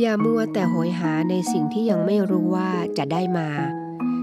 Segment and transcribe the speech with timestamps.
[0.00, 3.48] อย่ามัวแต่โหยหาในสิ่งที่ยังไม่รู้ว่าจะได้มา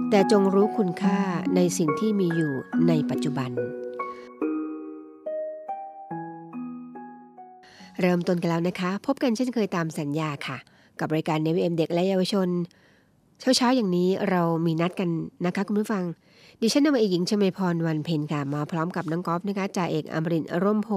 [0.10, 1.20] แต่จงรู้คุณค่า
[1.56, 2.54] ในสิ่งที่มีอยู่
[2.88, 3.52] ในปัจจุบัน
[8.02, 10.58] เริ่มต้นกันแล้วนะคะ พบกันเช่นเคยตามสัญญาค่ะ
[11.00, 12.48] กับรายการเนวิเอ็มเด็กและเยาวชน
[13.40, 15.10] เช้าๆอย่างนี้เรามีนัดกัน
[15.46, 16.04] นะคะคุณผู้ฟัง
[16.62, 20.90] ดิฉันนำเอกหญิงชมพรวันเพ็ญค่ะมาพร้อมกับน้องกอล์ฟนะคะจ่าเอกอมรินร่มโพ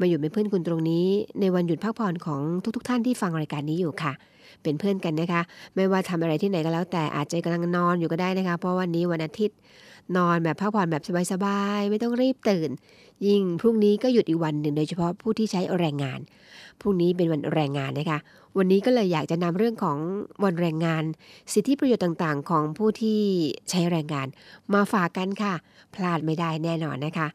[0.00, 1.06] มาอยู่เป็นเพื่อนคุณตรงนี้
[1.40, 2.40] ในวันหยุดพักผ่อนของ
[2.76, 4.12] ทุก ๆทท่านที่ฟังรายการนี้อยู่ค่ะ
[4.62, 5.42] เป็นเพื่อนกันนะคะ
[5.74, 9.56] ไม่ว่าทำอะไรที่ไหนก็แล้ว แต่อาจจะกำลังนอนอยู่ก็ได้นะคะ เพราะวันนี้วันอาทิตย์
[10.16, 11.02] นอนแบบพักผ่อนแบบ
[11.32, 12.70] สบายๆไม่ต้องรีบตื่น
[13.26, 16.20] ยิ่งพรุ่งนี้ก็หยุดอีกวันหนึ่งโดยเฉพาะผู้ที่ใช้แรงงาน
[16.80, 18.18] พรุ่งนี้เป็นวันแรงงานนะคะ
[18.58, 19.98] วันนี้ก็เลยอยากจะนำเรื่องของ
[20.44, 21.04] วันแรงงาน
[21.52, 23.20] สิทธิประโยชน์ต่างๆ ของผู้ที่
[23.70, 24.28] ใช้แรงงาน
[24.74, 25.54] มาฝากกันค่ะ
[25.94, 27.28] พลาดไม่ได้แน่นอนนะคะ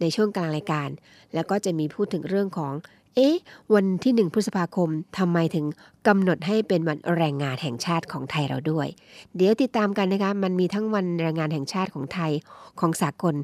[0.00, 0.88] ในช่วงกลางรายการ
[1.34, 2.72] แล้วก็จะมีพูดถึงเรื่องของ
[3.14, 3.36] เอ๊ะ
[3.74, 4.88] วันที่หนึ่งพฤษภาคม
[5.18, 5.66] ทำไมถึง
[6.06, 8.88] กำหนดให้เป็นวันแรงงานแห่งชาติของไทยเราด้วย
[9.36, 12.32] เดี๋ยวติดตามกันนะคะ มันมีทั้งวันแรงงานแห่งชาติของไทย
[12.80, 13.34] ของสากล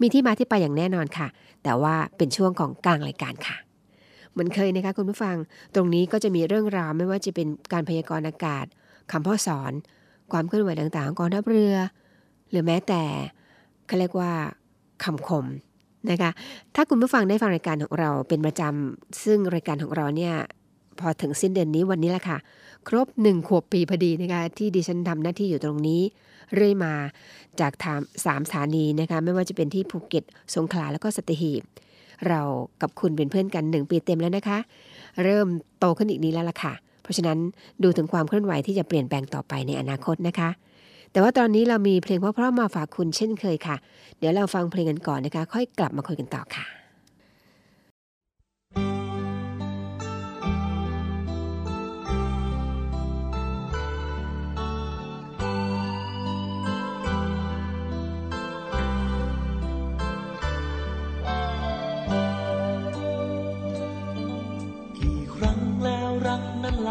[0.00, 1.28] มีที่มาที่ไปอย่างแน่นอนค่ะ
[1.62, 3.56] แต่ว่าเป็นช่วงของกลางรายการค่ะ
[4.32, 5.36] เหมือนเคยนะคะคุณผู้ฟัง
[5.74, 8.66] ตรงนี้ก็จะมีเรื่องราวไม่ว่าจะเป็นการพยากรณ์อากาศ
[9.12, 9.72] คำพ่อสอน
[10.32, 11.74] ความเคลื่อนไหวต่างๆของกองทัพเรือ
[12.50, 13.02] หรือแม้แต่
[13.86, 14.32] เขาเรียกว่า
[15.04, 15.46] คำคม
[16.10, 16.30] นะคะ
[16.74, 20.34] ถ้าคุณผู้ฟังได้ฟังรายการของเราเป็นประจำซึ่งรายการของเราเนี่ย
[21.00, 22.38] พอถึงสิ้นเดือนนี้วันนี้แหละค่ะ
[22.88, 26.00] ครบหนึ่งขวบปีพอดีนะคะที่ดิฉันทำหน้าที่อยู่ตรงนี้
[26.54, 26.94] เรื่อยมา
[27.60, 30.24] จากทามสามสถานีนะคะไม่ว่าจะเป็นที่ภูเก็ต
[30.54, 31.62] สงขลาแล้วก็สัตหีบ
[32.28, 32.40] เรา
[32.82, 34.58] กับคุณเป็นเพื่อนกันหนึ่งปีเต็มแล้วนะคะ
[35.22, 35.46] เริ่ม
[35.78, 37.38] โตขึ้นอีกนี้แล้วล่ะค่ะ เพราะฉะนั้น
[37.82, 40.50] ดูถึงความเคลื่อนไหวที่จะเปลี่ยนแปลงต่อไปในอนาคตนะคะ
[41.12, 43.76] แต่ว่าตอนนี้เรามีเพลงเพราะๆมาฝากคุณเช่นเคยค่ะ
[44.18, 46.81] เดี๋ยวเราฟังเพลงกันก่อนนะคะ ค่อยกลับมาคุยกันต่อค่ะ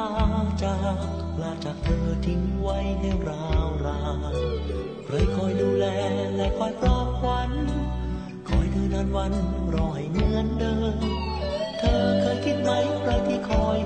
[0.06, 0.08] า
[0.64, 0.98] จาก
[1.42, 4.02] ลาจากเธอทิ้งไว้ให้ราวรา
[4.34, 4.36] น
[5.06, 5.86] เคยคอยดูแล
[6.36, 7.52] และคอยปลอบขวัญ
[8.50, 9.34] คอยเธอนานวัน
[9.74, 10.98] รอให้เหมือนเดิม
[11.80, 13.80] เธอเคยคิดไหมใครที่คอย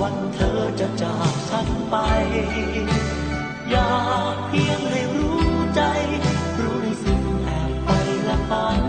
[0.00, 1.96] วันเธอจะจากฉันไป
[3.70, 3.92] อยา
[4.34, 5.82] กเพียงให้รู้ใจ
[6.60, 7.90] รู้ในสิ่งแอบไป
[8.28, 8.82] ละปัน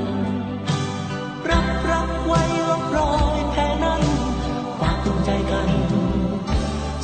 [1.49, 4.03] รับรักไว้ลบรอยแค่นั้น
[4.79, 5.69] ฝากดวงใจกัน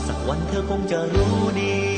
[0.06, 1.97] สักวันเธอคงจะรู้ดี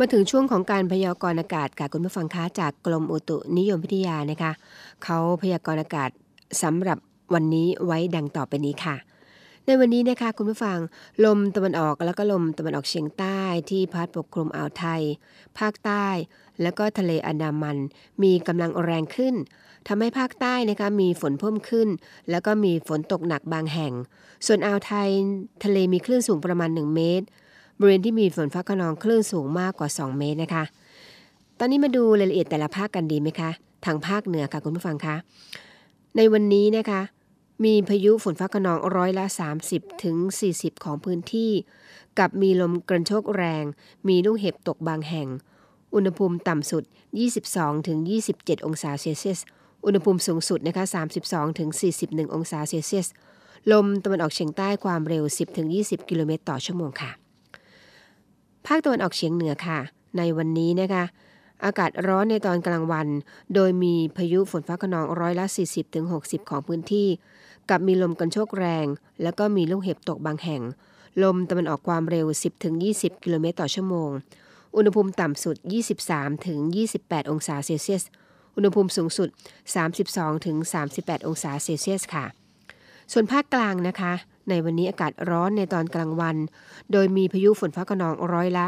[0.00, 4.52] มาถึงช่วงของการพยากรณ์อากาศค่ะคุณผู้ฟังคะจากกรมอุตุนิยมวิทยานะคะ
[5.04, 6.10] เขาพยากรณ์อากาศ
[6.62, 6.98] สำหรับ
[7.34, 8.96] วันนี้ไว้ดังต่อไปนี้ค่ะ
[9.66, 10.78] ในวันนี้นะคะคุณผู้ฟัง
[11.24, 13.40] ลมตะวันออกแล้วก็ลมตะวันออกเฉียงใต้
[13.70, 15.02] ที่พัดปกคลุมอ่าวไทย
[15.58, 16.06] ภาคใต้
[16.62, 17.76] แล้วก็ทะเลอันดามัน
[18.22, 19.34] มีกำลังแรงขึ้น
[19.88, 21.88] ทำให้ภาคใต้นะคะมีฝนเพิ่มขึ้น
[22.30, 23.92] แล้วก็มีฝนตกหนักบางแห่ง
[24.46, 25.08] ส่วนอ่าวไทย
[25.64, 27.26] ทะเลมีคลื่นสูงประมาณ 1 เมตร
[27.78, 30.64] บริเวณที่มีฝนฟ้าขนองคลื่นสูงมากกว่า 2 เมตรนะคะ
[31.58, 33.50] ตอนนี้มาดูรายละเอียดแต่ละภาคกันดีไหมคะ
[33.84, 35.16] ทางภาคเหนือค่ะคุณผู้ฟังคะ
[36.16, 37.00] ในวันนี้นะคะ
[37.64, 39.24] มีพายุฝนฟ้าขนองร้อยละ
[39.64, 40.16] 30ถึง
[40.50, 41.50] 40 ของพื้นที่
[42.18, 43.64] กับมีลมกระโชกแรง
[44.08, 45.28] มีลูกเห็บตกบางแห่ง
[45.94, 46.82] อุณหภูมิต่ำสุด
[47.34, 47.98] 22ถึง
[48.32, 49.40] 27 องศาเซลเซียส
[49.84, 50.84] อุณหภูมิสูงสุดนะคะ
[51.20, 51.68] 32ถึง
[52.02, 53.08] 41 องศาเซลเซียส
[53.72, 57.12] ลมตะวันออกเฉียงใต้ความเร็ว 10ถึง20 กิโลเมตรต่อชั่วโมงค่ะ
[58.68, 59.78] ภาคตะวันออกเฉียงเหนือค่ะ
[60.18, 61.04] ในวันนี้นะคะ
[61.64, 63.08] อากาศร้อนในตอนกลางวัน
[63.54, 65.46] โดยมีพายุฝนฟ้าขนองร้อยละ
[65.96, 67.08] 40-60 ของพื้นที่
[67.68, 68.86] กับมีลมกันโชกแรง
[69.22, 70.62] แล้วก็มีลูกเห็บตกบางแห่ง
[71.22, 72.26] ลมตะวันออกความเร็ว
[72.74, 74.10] 10-20 กิโลเมตรต่อชั่วโมง
[74.76, 75.56] อุณหภูมิต่ำสุด
[76.44, 78.02] 23-28 องศาเซลเซียส
[78.56, 79.28] อุณหภูมิสูงสุด
[80.08, 82.24] 32-38 องศาเซลเซียสค่ะ
[83.12, 84.12] ส่วนภาคกลางนะคะ
[84.50, 86.36] ในวันนี้อากาศร้อนในตอนกลางวัน
[86.92, 88.66] โดยมีพายุฝนฟ้าขนองร้อยละ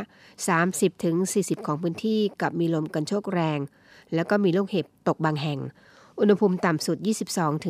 [0.82, 3.59] 30-40 ของพื้นที่กับมีลมกันโชกแรง
[4.15, 5.59] แล้วก็มีลูกเห็บตกบางแห่ง
[6.21, 6.97] อุณหภูมิต่ำสุด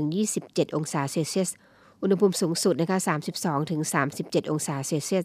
[0.02, 1.50] 22-27 องศาเซลเซียส
[2.02, 2.98] อุณหภูมิสูงสุดนะคะ
[3.74, 5.24] 32-37 องศาเซลเซียส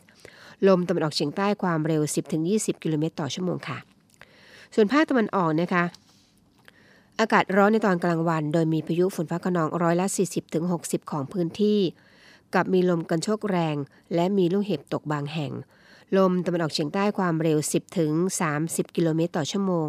[0.67, 2.01] ลมตะวันออกเฉียงใต้ความเร็ว
[2.43, 3.77] 10-20 กิโลเมตรต่อชั่วโมงค่ะ
[4.75, 5.83] ส่วนภาคตะวันออกนะคะ
[7.19, 10.05] อากาศร้อนในตอนกลางวัน โดยมีพายุฝนฟ้าขนองร้อยละ
[10.59, 11.79] 40-60 ของพื้นที่
[12.53, 13.75] กับมีลมกันโชกแรง
[14.15, 15.51] และมีลูกเห็บตกบางแห่ง
[16.17, 17.57] ลมตะวันออกเฉียงใต้ความเร็ว
[18.27, 19.87] 10-30 กิโลเมตรต่อชั่วโมง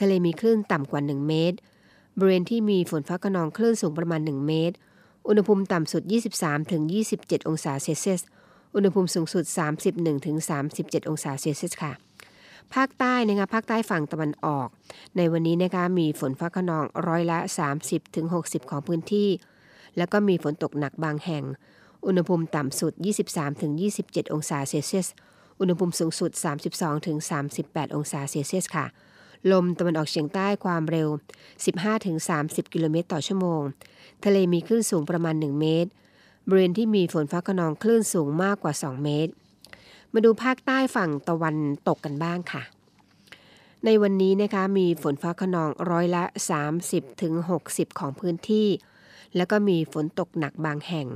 [0.00, 1.56] ทะเลมีคลื่นต่ำกว่า 1 เมตร
[2.18, 4.76] บริเวณที่มีฝนฟ้าขนองคลื่นสูงประมาณ 1 เมตร
[5.28, 6.02] อุณหภูมิต่ำสุด
[6.76, 8.20] 23-27 องศาเซลเซียส
[8.74, 9.44] อุณหภูมิสูงสุด
[10.26, 11.92] 31-37 องศาเซลเซียสค่ะ
[12.74, 14.68] ภาคใต้นะคะภาคใต้ฝั่งตะวันออก
[15.16, 17.38] ในวันนี้นะคะมีฝนฟ้าขนองร้อยละ
[18.04, 19.28] 30-60 ของพื้นที่
[19.96, 21.44] แล้วก็มีฝนตกหนักบางแห่ง
[22.06, 22.92] อุณหภูมิต่ำสุด
[23.62, 25.08] 23-27 องศาเซลเซียส
[25.60, 26.30] อุณหภูมิสูงสุด
[27.14, 28.86] 32-38 องศาเซลเซียสค่ะ
[29.52, 31.08] ลมตะวันออกเฉียงใต้ความเร็ว
[31.90, 33.62] 15-30 กิโลเมตรต่อชั่วโมง
[34.24, 35.90] ทะเลมีคลื่นสูงประมาณ 1 เมตร
[36.48, 39.32] บริเวณที่มีฝนฟ้าขนองคลื่นสูงมากกว่า 2 เมตร
[40.12, 41.56] มาดูภาคใต้ฝั่งตะวัน
[41.88, 42.62] ตกกันบ้างค่ะ
[43.84, 46.24] ในวันนี้นะคะมีฝนฟ้าขนองร้อยละ
[46.72, 47.32] 30ถึง
[47.66, 48.68] 60 ของพื้นที่
[49.36, 51.08] แล้วก็มีฝนตกหนักบางแห่ง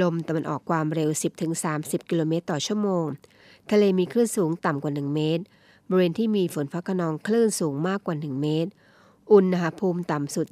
[0.00, 3.04] ลมตะวันออกความเร็ว 10ถึง30 กิโลเมตรต่อชั่วโมง
[3.70, 5.44] ทะเลมีคลื่นสูงต่ำกว่า 1 เมตร
[5.88, 8.70] บริเวณที่มีฝนฟ้าขนองคลื่นสูงมากกว่า 1 เมตร
[9.32, 10.46] อุณหภูมิต่ำสุด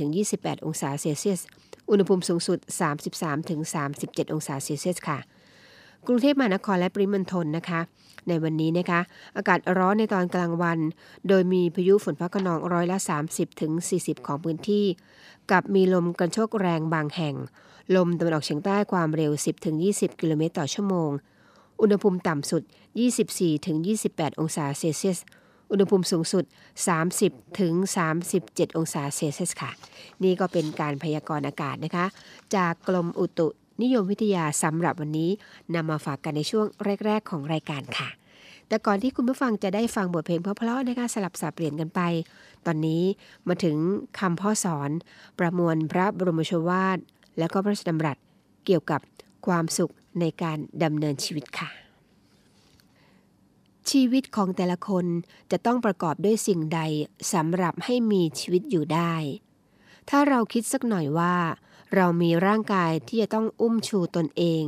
[0.00, 1.40] 24-28 องศาเซลเซียส
[1.90, 2.58] อุณหภูมิสูงสุด
[3.46, 5.18] 33-37 องศาเซลเซียสค่ะ
[6.06, 7.80] กรุงเทพมหานครและปริมณฑลนะคะ
[8.28, 9.00] ในวันนี้นะคะ
[9.36, 10.78] อากาศร้อนในตอนกลางวัน
[11.28, 12.98] โดยมีพายุฝนฟ้าขนองร้อยละ
[13.62, 14.86] 30-40 ของพื้นที่
[15.50, 17.36] กับมีลมกระโชกแรงบางแห่ง
[17.96, 19.32] ลมตะวันออกเฉียงใต้ความเร็ว
[19.76, 21.10] 10-20 กิโลเมตรต่อชั่วโมง
[21.80, 22.62] อุณหภูมิต่ำสุด
[23.52, 25.18] 24-28 องศาเซลเซียส
[25.70, 26.44] อุณหภูมิสูงสุด
[27.20, 29.70] 30-37 องศาเซลเซียสค่ะ
[30.22, 32.06] นี่ก็เป็นการพยากรณ์อากาศนะคะ
[32.54, 33.48] จากกรมอุตุ
[33.82, 35.30] นิยมวิทยาสำหรับวันนี้
[35.74, 36.66] นำมาฝากกันในช่วง
[37.06, 38.08] แรก ๆ ของรายการค่ะ
[38.68, 42.00] แต่ก่อนที่คุณผู้ฟังจะได้ฟังบทเพลงเพราะๆนะคะสลับสับเปลี่ยนกันไป
[42.66, 43.02] ตอนนี้
[43.48, 43.76] มาถึง
[44.18, 44.90] คำพ่อสอน
[45.38, 46.98] ประมวลพระบรมโชวาท
[47.38, 48.16] และก็พระราชดำรัส
[48.64, 49.00] เกี่ยวกับ
[49.46, 51.70] ความสุขในการดำเนินชีวิตค่ะ
[53.90, 55.06] ชีวิตของแต่ละคน
[55.50, 56.80] จะต้องประกอบด้วยสิ่งใด
[57.32, 59.14] สำหรับให้มีชีวิตอยู่ได้
[60.08, 61.36] ถ้าเราคิดสักหน่อยว่า
[61.94, 64.64] เรามีร่างกายที่จะต้องอุ้มชูตนเอง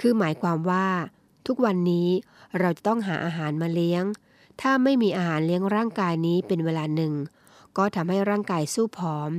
[0.00, 0.86] คือหมายความว่า
[1.46, 2.08] ทุกวันนี้
[2.58, 4.04] เราจะต้องหาอาหารมาเลี้ยง
[4.60, 7.12] ถ้าไม่มีอาหารเลี้ยงร่างกายนี้เป็นเวลาหนึ่ง
[7.76, 9.30] ก็ทำให้ร่างกายสู้ผอม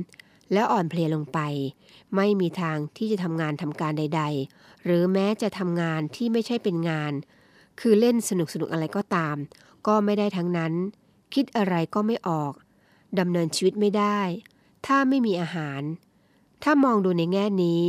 [0.52, 1.38] และอ่อนเพลียลงไป
[2.16, 4.22] ไม่มีทางที่จะทำงานทำการใด
[4.54, 7.12] ๆ หรือแม้จะทำงานที่ไม่ใช่เป็นงาน
[7.80, 9.36] คือเล่นสนุกสนุกอะไรก็ตาม
[9.86, 10.72] ก็ไม่ได้ทั้งนั้น
[11.34, 12.52] คิดอะไรก็ไม่ออก
[13.18, 14.20] ดำเนินชีวิตไม่ได้
[14.86, 15.82] ถ้าไม่มีอาหาร
[16.62, 17.82] ถ้ามองดูในแง่นี้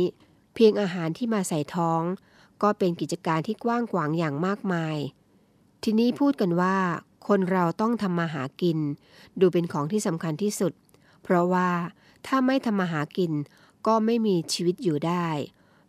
[0.54, 2.02] เพียงอาหารที่มาใส่ท้อง
[2.62, 4.96] ก็เป็นกิจการที่กว้างขวางอย่างมากมาย
[5.82, 6.76] ทีนี้พูดกันว่า
[7.28, 8.78] คนเราต้องทำมาหากิน
[9.40, 10.72] ดูเป็นของที่สำคัญที่สุด
[11.22, 11.68] เพราะว่า
[12.26, 13.32] ถ้าไม่ทำมาหากิน
[13.86, 15.28] ก็ไม่มีชีวิตอยู่ได้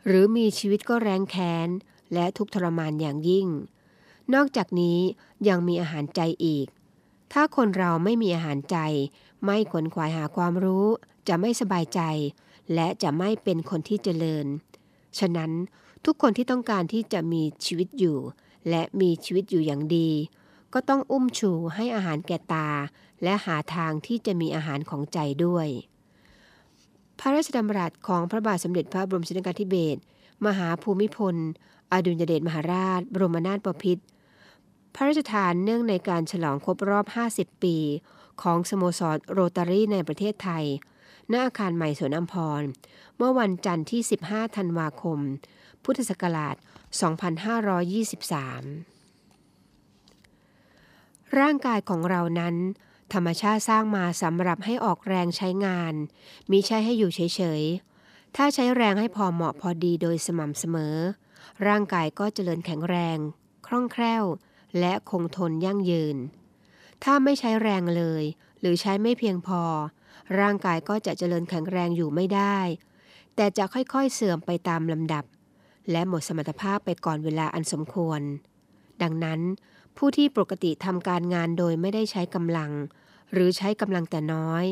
[0.06, 1.68] หรือมีชีวิตก็แรงแค้น
[2.14, 3.48] และทุกทรมานอย่างยิ่ง
[4.34, 5.00] นอกจากนี้
[5.48, 6.68] ยังมีอาหารใจอีก
[7.34, 8.78] ถ้าคนเราไม่มีอาหารใจ
[9.46, 10.88] ไม่ขวนขวายหาความรู้
[11.28, 12.02] จะไม่สบายใจ
[12.74, 14.46] และจะไม่เป็นคนที่เจริญ
[15.20, 15.52] ฉะนั้น
[16.06, 18.18] ทุกคนที่ต้องการที่จะมีชีวิตอยู่
[18.70, 20.10] และมีชีวิตอยู่อย่างดี
[20.74, 22.70] ก็ต้องอุ้มชูให้อาหารแก่ตา
[23.24, 25.68] และหาทางที่จะมีอาหารของใจด้วย
[27.20, 30.00] พระราชดำรัสของพระบาทสมเด็จพระบรมชนกาธิเบศร
[30.46, 31.36] มหาภูมิพล
[31.92, 34.04] อดุลยเดชมหาราช บรมนาถบพิตร
[34.96, 37.06] พระราชทานเนื่องในการฉลองครบรอบ
[37.36, 37.78] 50 ปี
[38.42, 40.66] ของสโมสรโรตารีในประเทศไทย
[41.32, 42.62] ณ อาคารใหม่สวนอัมพร
[43.18, 45.20] เมื่อวันจันทร์ที่ 15 ธันวาคม
[45.84, 46.64] พุทธศักราช 2523
[51.40, 52.56] ร่างกายของเรานั้น
[53.14, 55.94] ธรรมชาติสร้างมาสำหรับให้ออกแรงใช้งาน
[56.52, 60.96] มิใช่ให้อยู่เฉยๆ ถ้าใช้แรงให้พอเหมาะพอดีโดยสม่ำเสมอ
[61.68, 63.18] ร่างกายก็เจริญแข็งแรง
[63.68, 64.24] คล่องแคล่ว
[64.80, 66.18] และคงทนยั่งยืน
[67.04, 68.24] ถ้าไม่ใช้แรงเลย
[68.60, 69.64] หรือใช้ไม่เพียงพอ
[70.40, 72.58] ร่างกายก็จะเจริญแข็งแรงอยู่ไม่ได้
[73.36, 75.26] แต่จะค่อยๆเสื่อมไปตามลำดับ
[75.92, 78.22] และหมดสมรรถภาพไปก่อนเวลาอันสมควร
[79.02, 79.40] ดังนั้น
[79.98, 82.72] ผู้ที่ปกติทำการงานโดยไม่ได้ใช้กำลัง
[83.34, 84.66] หรือใช้กำลังแต่น้อย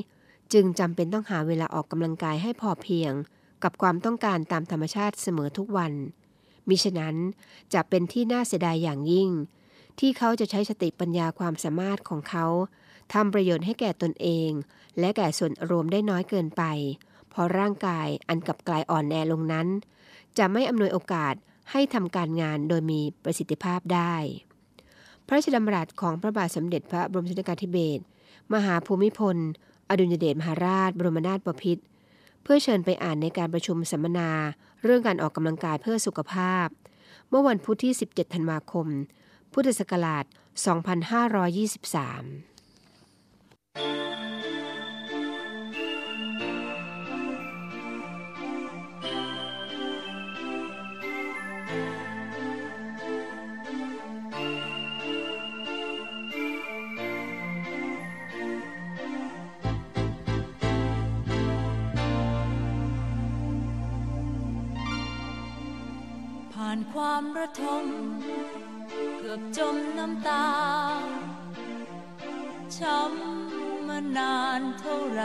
[0.54, 3.14] จึงจำเป็นต้องหาเวลาออกกำลังกายให้พอเพียง
[3.64, 5.94] กับความต้องการตามธรรมชาติเสมอทุกวัน
[6.68, 7.16] มิฉะนั้น
[7.74, 9.30] จะเป็นที่น่าเสียดายอย่างยิ่ง
[10.00, 12.46] ที่เขาจะใช้สติปัญญาความสามารถของเขา
[13.14, 14.52] ทำประโยชน์ให้แก่ตนเอง
[15.00, 16.64] และแก่ส่วนรวมได้น้อยเกินไป
[17.30, 19.68] เพราะร่างกายอันกลับกลายอ่อนแอลงนั้น
[20.38, 21.34] จะไม่อำนวยโอกาส
[21.72, 24.16] ให้ทำการงานโดยมีประสิทธิภาพได้
[25.26, 28.04] พระราชดำรัสของพระบาทสมเด็จพระบรมชนกาธิเบศร
[28.54, 29.38] มหาภูมิพล
[29.90, 31.84] อดุญเดชมหาราช บรมนาถบพิตร
[32.44, 34.30] เพื่อเชิญไปอ่านในการประชุมสัมมนา
[34.84, 36.68] เรื่องการออกกำลังกายเพื่อสุขภาพ
[37.30, 38.88] เมื่อวันพุธที่ 17 ธันวาคม
[39.54, 40.34] พุทธศักราช 2523
[67.06, 67.86] ความระทม
[69.18, 70.48] เกือบจมน้ำตา
[72.78, 75.24] ช้ำมานานเท่าไร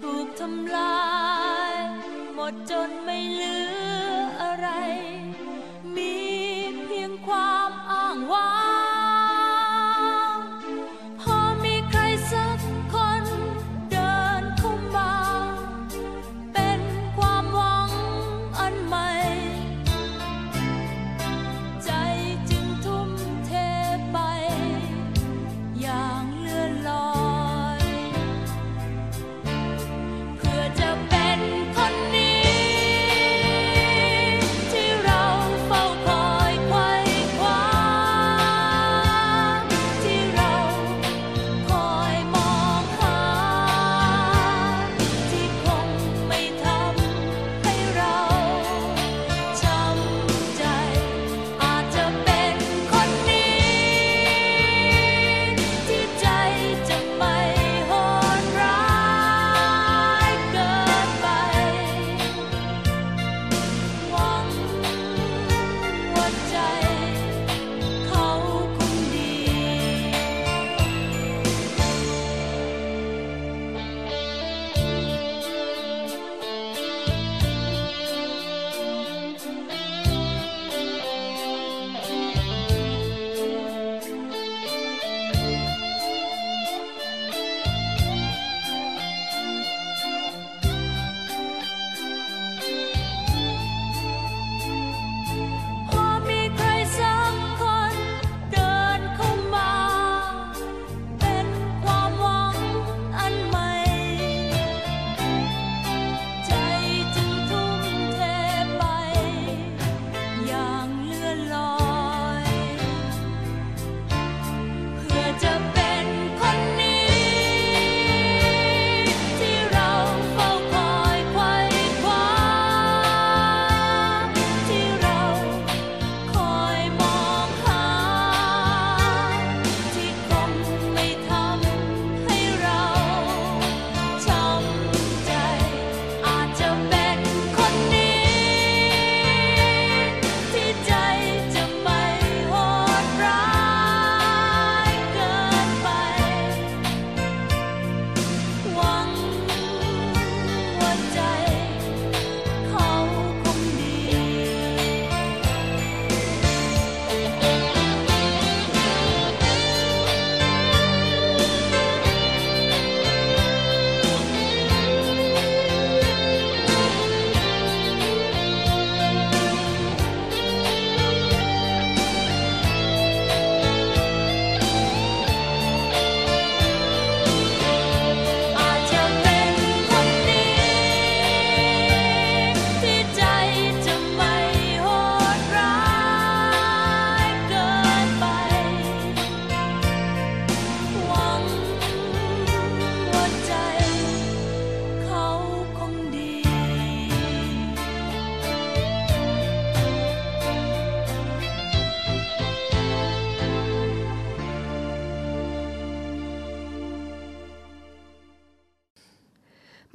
[0.00, 0.96] ถูกทำลา
[1.44, 1.45] ย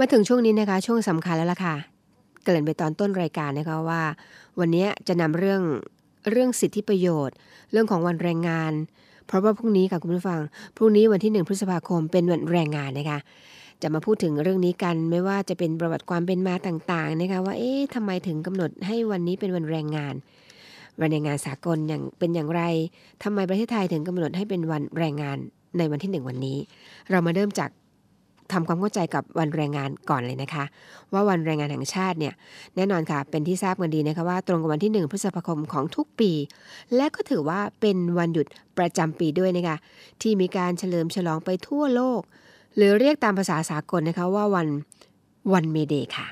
[0.03, 1.75] มาถึงช่วงนี้นะคะ ช่วงสำคัญแล้วล่ะค่ะ
[2.43, 4.01] เกริ่นไปตอนต้นรายการนะคะว่า
[4.59, 5.61] วันนี้จะนำเรื่อง
[6.31, 7.35] เรื่องสิทธิประโยชน์
[7.71, 8.71] เรื่องของวันแรงงาน
[9.27, 10.39] เพราะว่าพรุ่งนี้ค่ะคุณผู้ฟัง
[10.77, 13.19] พรุ่งนี้วันที่1พฤษภาคมเป็นวันแรงงานนะคะ
[13.81, 20.13] จะมาพูดถึงเรื่องนี้กันไม่ว่าจะเป็นประวัติความเป็นมาต่างๆนะคะว่าเอ๊ะทำไมถึงกำหนดให้วันนี้เป็นวันแรงงาน
[20.99, 22.61] วันแรงงานสากลอย่างเป็นอย่างไร
[23.23, 25.37] ทำไมประเทศไทยถึงกำหนดให้เป็นวันแรงงาน
[25.77, 26.57] ในวันที่หนึ่งวันนี้
[27.09, 27.69] เรามาเริ่มจาก
[28.53, 30.63] ทำความเข้าใจกับวันแรงงานก่อนเลยนะคะ
[31.13, 32.33] ว่าวันแรงงานแห่งชาติเนี่ย
[32.75, 36.31] แน่นอนค่ะ เป็นที่ทราบกันดีนะคะว่าตรงกับวันที่ 1 พฤษภาคมของทุกปี
[36.95, 39.77] และก็ถือว่าเป็นวันหยุดประจำปีด้วยนะคะ
[40.21, 42.21] ที่มีการเฉลิมฉลองไปทั่วโลก
[42.75, 44.67] หรือเรียกตามภาษาสากลนะคะว่าวัน
[45.53, 46.27] วันเมเดย์ค่ะ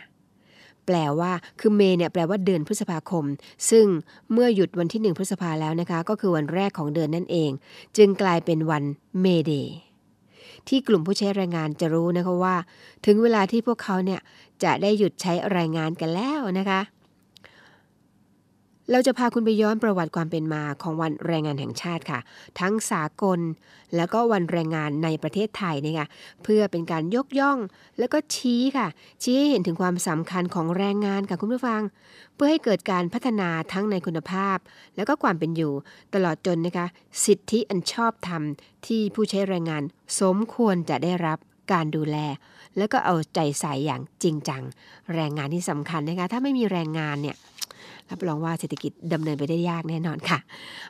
[0.85, 3.25] แปลว่าคือเมเนี่ยแปลว่าเดือนพฤษภาคม
[3.69, 3.85] ซึ่ง
[4.31, 7.51] เมื่อหยุดวันที่ 1 พฤษภาแล้วนะคะ ก็คือวันแรกของเดือนนั่นเอง
[7.97, 8.83] จึงกลายเป็นวัน
[9.21, 9.75] เมเดย์
[10.69, 12.55] ที่กลุ่มผู้ใช้แรงงานจะรู้นะคะว่า
[13.05, 14.21] ถึงเวลาที่พวกเขาเนี่ย
[14.63, 16.81] จะได้หยุดใช้แรงงานกันแล้วนะคะ
[18.91, 22.19] เราจะพาคุณไปย้อนประวัติความเป็นมาของวันแรงงานแห่งชาติค่ะ
[22.59, 23.39] ทั้งสากล
[23.95, 26.07] แล้วก็วันแรงงานในประเทศไทยนะคะ
[26.43, 27.57] เพื่อเป็นการยกย่อง
[27.99, 28.87] แล้วก็ชี้ค่ะ
[29.23, 31.81] ชี้ให้เห็นถึงความสำคัญของแรงงานค่ะคุณผู้ฟัง
[32.35, 34.57] เพื่อให้เกิดการพัฒนาทั้งในคุณภาพ
[34.95, 35.73] แล้วก็ความเป็นอยู่
[36.13, 36.87] ตลอดจนนะคะ
[37.25, 38.43] สิทธิอันชอบธรรม
[38.87, 39.83] ที่ผู้ใช้แรงงาน
[40.19, 41.37] สมควรจะได้รับ
[41.71, 42.17] การดูแล
[42.77, 44.63] แล้วก็เอาใจใส่อย่างจริงจัง
[45.15, 47.37] แรงงานที่สำคัญนะคะถ้าไม่มีแรงงานเนี่ย
[48.11, 50.39] รับรองว่าเศรษฐกิจดำเนินไปได้ยากแน่นอนค่ะ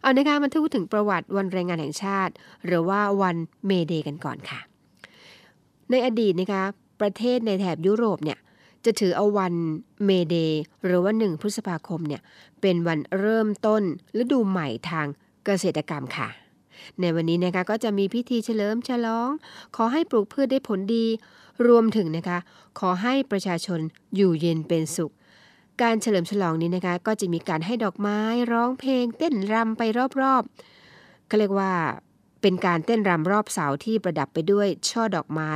[0.02, 2.34] เอานะคะมาพูดถึงประวัติวันแรงงานแห่งชาติ
[2.66, 4.60] หรือว่าวันเมเดย์กันก่อนค่ะ
[5.92, 6.64] ในอดีตนะคะ
[7.02, 8.40] ประเทศในแถบยุโรปเนี่ย
[8.86, 9.54] จะถือเอาวัน
[10.06, 12.22] เมเดย์หรือว่า1พฤษภาคมเนี่ย
[12.62, 13.84] เป็นวันเริ่มต้น
[14.22, 15.08] ฤดูใหม่ทาง
[15.46, 16.30] เกษตรกรรมค่ะ
[17.02, 19.30] ในวันนี้นะคะก็จะมีพิธีเฉลิมฉลอง
[19.76, 21.06] ขอให้ปลูกพืชได้ผลดี
[21.68, 22.40] รวมถึงนะคะ
[22.80, 23.80] ขอให้ประชาชน
[24.16, 25.14] อยู่เย็นเป็นสุข
[25.82, 28.20] การเฉลิมฉลองนี้นะคะ ก็จะมีการให้ดอกไม้
[28.52, 29.82] ร้องเพลง เต้นรำไป
[30.22, 31.72] รอบๆก็เรียกว่า
[32.42, 35.52] เป็นการเต้นรำรอบเสาที่ประดับไปด้วยช่อดอกไม้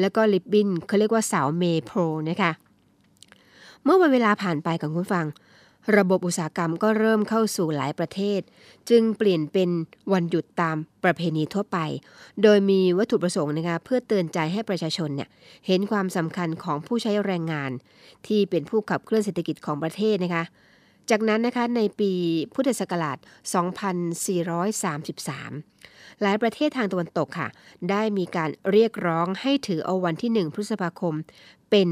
[0.00, 1.98] แล้วก็ลิบบินเขาเรียกว่าเสาเมโพร
[2.30, 2.52] นะคะ
[3.84, 5.26] เมื่อวันเวลาผ่านไปกับคุณฟัง
[5.96, 8.40] ระบบอุตสาหกรรมก็เริ่มเข้าสู่หลายประเทศ
[8.90, 9.70] จึงเปลี่ยนเป็น
[10.12, 11.78] วันหยุดตามประเพณีทั่วไป
[12.42, 15.28] โดยมีวัตถุประสงค์นะคะเพื่อเตือนใจให้ประชาชนเนี่ย
[15.66, 17.70] เห็นความสำคัญของผู้ใช้แรงงาน
[18.26, 20.44] ที่เป็นผู้ขับเคลื่อนเศรษฐกิจของประเทศนะคะ
[21.10, 22.12] จากนั้นนะคะในปี
[22.54, 23.18] พุทธศักราช
[24.80, 27.48] 2433 หลายประเทศทางตะวันตกค่ะ
[27.90, 31.14] ได้มีการเรียกร้องให้ถือเอาวันที่ 1 พฤษภาคม
[31.70, 31.88] เป็น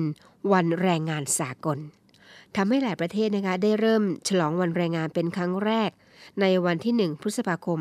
[0.52, 1.78] วันแรงงานสากล
[2.56, 5.90] ทำให้หลายประเทศนะคะได้เริ่มฉลองวันแรงงานเป็นครั้งแรก
[6.40, 7.80] ในวันที่ 1 พฤษภาคม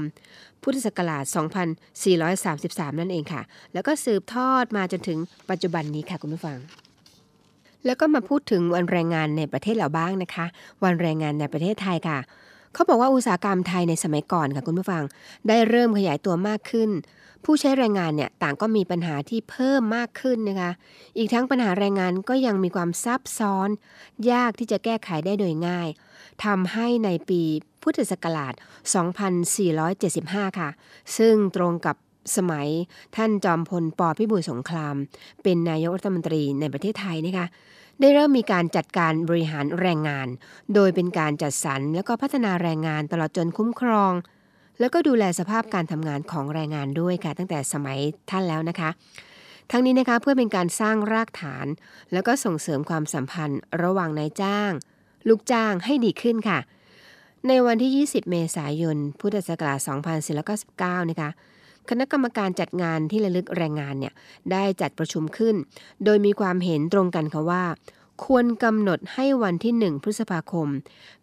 [0.63, 1.23] พุทธศักราช
[2.07, 3.41] 2433 นั่นเองค่ะ
[3.73, 5.17] แล้วก็สืบทอดมาจนถึง
[5.49, 6.57] ปัจจุบันนี้ค่ะคุณผู้ฟัง
[7.85, 10.45] แล้วก็มาพูดถึงวันแรงงานในประเทศเราบ้างนะคะ
[10.83, 12.19] วันแรงงานในประเทศไทยค่ะ
[12.73, 15.03] เขาบอกว่าอุตสาหกรรมไทยในสมัยก่อนค่ะคุณผู้ฟัง
[15.47, 16.89] ได้เริ่มขยายตัวมากขึ้น
[17.49, 20.71] ผู้ใช้แรงงานเนี่ยต่างก็มีปัญหาที่เพิ่มมากขึ้นนะคะ
[21.17, 23.69] อีกทั้งปัญหาแรงงานก็ยังมีความซับซ้อน
[24.31, 25.87] ยากที่จะแก้ไขได้โดยง่าย
[26.45, 27.41] ทำให้ในปี
[27.83, 28.53] พุทธศักราช
[29.75, 30.69] 2475 ค่ะ
[31.17, 31.95] ซึ่งตรงกับ
[32.35, 32.67] สมัย
[33.15, 34.95] ท่านจอมพลปพิบูลสงคราม
[35.43, 37.47] เป็นนายกรัฐมนตรีในประเทศไทยนะคะ
[37.99, 40.27] ได้เริ่มมีการจัดการบริหารแรงงาน
[40.73, 44.13] โดยเป็นการจัดสรรแล้วก็พัฒนาแรงงานตลอดจนคุ้มครอง
[44.79, 48.89] แล้วก็ดูแลสภาพการทำงานของแรงงานด้วยค่ะ ตั้งแต่สมัยท่านแล้วนะคะ
[49.71, 51.67] ทั้งนี้นะคะเพื่อเป็นการสร้างรากฐาน
[52.13, 54.71] แล้วก็ส่งเสริมความสัมพันธ์ ระหว่างนายจ้าง
[55.27, 56.59] ลูกจ้างให้ดีขึ้นค่ะ
[57.47, 59.79] ในวันที่ 20 เมษายน พุทธศักราช
[60.45, 61.29] 2499 นะคะ
[61.89, 64.13] คณะกรรมการจัดงานที่ระลึกแรงงานเนี่ย
[64.51, 65.55] ได้จัดประชุมขึ้น
[66.03, 67.63] โดยมีความเห็นตรงกันค่ะว่า
[68.25, 70.67] ควรกำหนดให้วันที่ 1 พฤษภาคม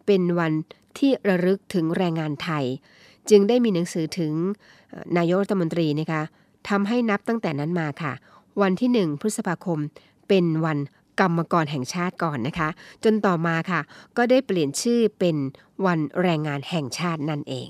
[0.06, 0.52] เป็นวัน
[0.98, 2.64] ที่ระลึกถึงแรงงานไทย
[3.30, 4.32] จึงได้มีหนังสือถึง
[5.16, 6.22] นายกรัฐมนตรีนะคะ
[6.68, 8.12] ทำให้นับตั้งแต่นั้นมาค่ะ
[8.62, 9.78] วันที่ 1 พฤษภาคม
[10.28, 10.78] เป็นวัน
[11.20, 12.68] กรรมกรแห่งชาติก่อนนะคะ
[13.04, 13.80] จนต่อมาค่ะ
[14.16, 15.36] ก็ได้เปลี่ยนชื่อเป็น
[15.86, 17.68] วันแรงงานแห่งชาตินั่นเอง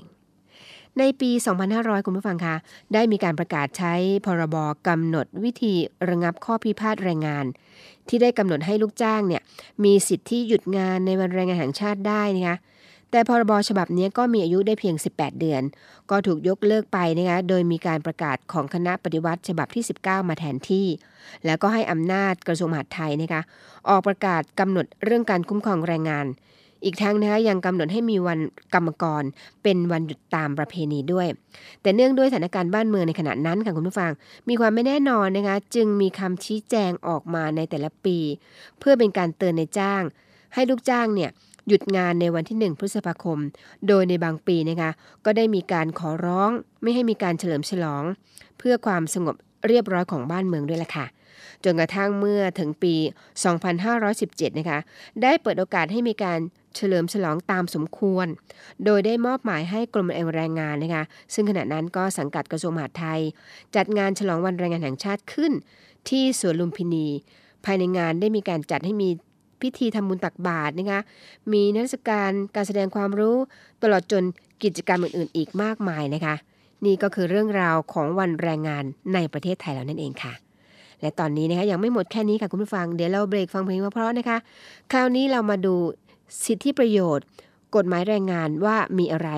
[0.99, 1.31] ในปี
[1.69, 2.55] 2500 คุณผู้ฟังคะ
[2.93, 3.93] ได้มีการประกาศใช้
[4.25, 4.55] พรบ
[4.87, 5.73] กำหนดวิธี
[6.09, 7.45] ระงับข้อพิพาทแรงงาน
[8.07, 9.41] ที่ได้กำหนดให้ลูกจ้างเนี่ย
[9.83, 12.57] มีสิทธิหยุดงานในวันแรงงานแห่งชาติได้นะคะ
[13.15, 15.61] แต่พรบฉบับนี้ก็มีอายุได้เพียง 18 เดือน
[16.09, 20.87] ก็ถูกยกเลิกไปนะคะโดยมีการประกาศของคณะปฏิวัติฉบับที่ 19 มาแทนที่
[21.45, 23.41] แล้วก็ให้อำนาจกระทรวงมหาดไทยนะคะ
[23.89, 26.25] ออกประกาศกำหนดเรื่องการคุ้มครองแรงงาน
[26.83, 28.39] อีกทั้งนะคะยังกำหนดให้มีวัน
[28.73, 29.23] กรรมกร
[29.63, 31.27] เป็นวันหยุดตามประเพณีด้วย
[31.81, 34.11] แต่เนื่องด้วยสถานการณ์บ้านเมืองในขณะนั้นค่ะคุณผู้ฟัง
[34.49, 38.17] มีความไม่แน่นอนนะคะจึงมีคำชี้แจงออกมาในแต่ละปี
[38.79, 40.03] เพื่อเป็นการเตือนในจ้าง
[40.53, 41.31] ให้ลูกจ้างเนี่ย
[41.67, 43.39] หยุดงานในวันที่ 1 พฤษภาคม
[43.87, 44.91] โดยในบางปีนะคะ
[45.25, 46.49] ก็ได้มีการขอร้อง
[46.81, 48.03] ไม่ให้มีการเฉลิมฉลอง
[48.57, 49.35] เพื่อความสงบ
[49.67, 51.05] เรียบร้อยของบ้านเมืองด้วยล่ะค่ะ
[51.63, 52.95] จนกระทั่งเมื่อถึงปี
[53.77, 54.79] 2517 นะคะ
[55.23, 56.39] ได้เปิดโอกาสให้มีการ
[56.75, 58.27] เฉลิมฉลองตามสมควร
[58.85, 63.21] โดยได้มอบหมายให้กรมแรงงานนะคะ ซึ่งขณะนั้นก็สังกัดกระทรวงมหาดไทย
[63.75, 65.53] จัดงานฉลองวันแรงงานแห่งชาติขึ้น
[66.09, 67.07] ที่สวนลุมพินี
[67.65, 69.09] ภายในงานได้มีการจัดให้มี
[69.61, 70.99] พิธีทำบุญตักบาตรนะคะ
[71.51, 73.35] มีนิทรรศการการแสดงความรู้
[73.83, 74.23] ตลอดจน
[74.63, 76.35] กิจกรรมอื่นๆ อีกมากมายนะคะ
[76.85, 80.33] นี่ก็คือเรื่องราวของวันแรงงานในประเทศไทยแล้วนั่นเองค่ะ
[81.01, 84.37] และตอนนี้นะคะยังไม่หมดแค่นี้ค่ะคุณผู้ฟัง เดี๋ยวเราเบรกฟังเพลงเพราะๆนะคะ
[84.91, 85.75] คราวนี้เรามาดู
[86.45, 87.25] สิทธิประโยชน์
[87.75, 89.29] กฎหมายแรงงานว่ามีอะไร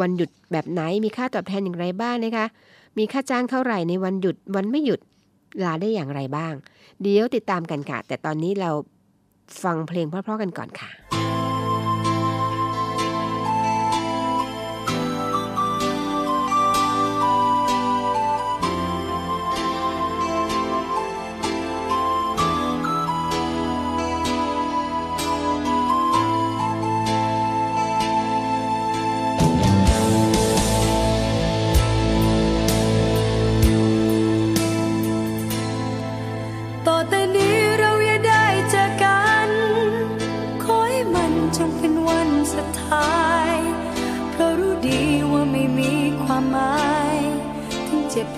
[0.00, 2.46] วันหยุดแบบไหนมีค่าตอบแทนอย่างไรบ้างนะคะ
[2.98, 5.00] มีค่าจ้างเท่าไหร่ในวันหยุดวันไม่หยุด
[5.64, 6.54] ลาได้อย่างไรบ้าง
[7.02, 8.70] เดี๋ยวติดตามกันค่ะ แต่ตอนนี้เรา
[9.62, 11.35] ฟังเพลงเพราะๆกันก่อนค่ะ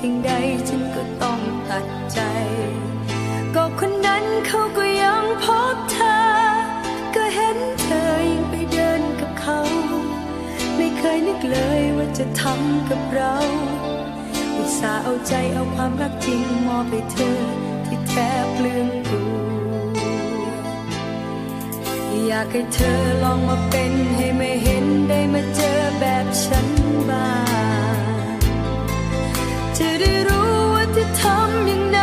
[0.00, 0.32] เพียงใด
[0.68, 2.20] ฉันก็ต้องตัดใจ
[3.54, 6.18] ก็คนนั้นเขาก็ยังพบเธอ
[7.14, 9.60] ก็เห็นเธอยังไปเดินกับเขา
[10.76, 13.34] ไม่เคยนึกเลยว่าจะทำกับเรา
[14.56, 17.38] อุตส่าห์เอาใจเอาความรักจริงมอบให้เธอ
[17.86, 19.30] ที่แทบเปลืองตัว
[22.26, 26.66] อยากให้เธอลองมาเป็นให้ไม่เห็นได้มาเจอแบบฉัน
[27.10, 27.47] บ้าง
[29.78, 31.97] จะได้รู้ว่าที่ทำยังไง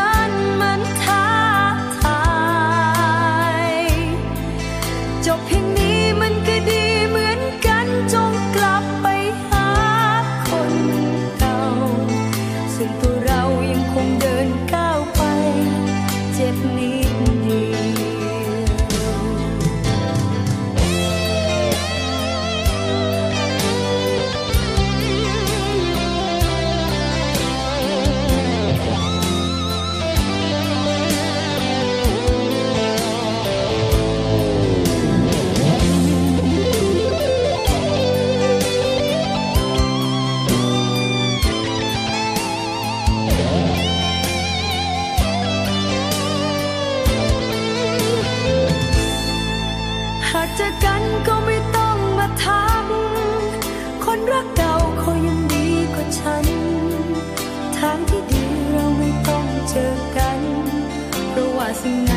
[61.86, 62.14] ร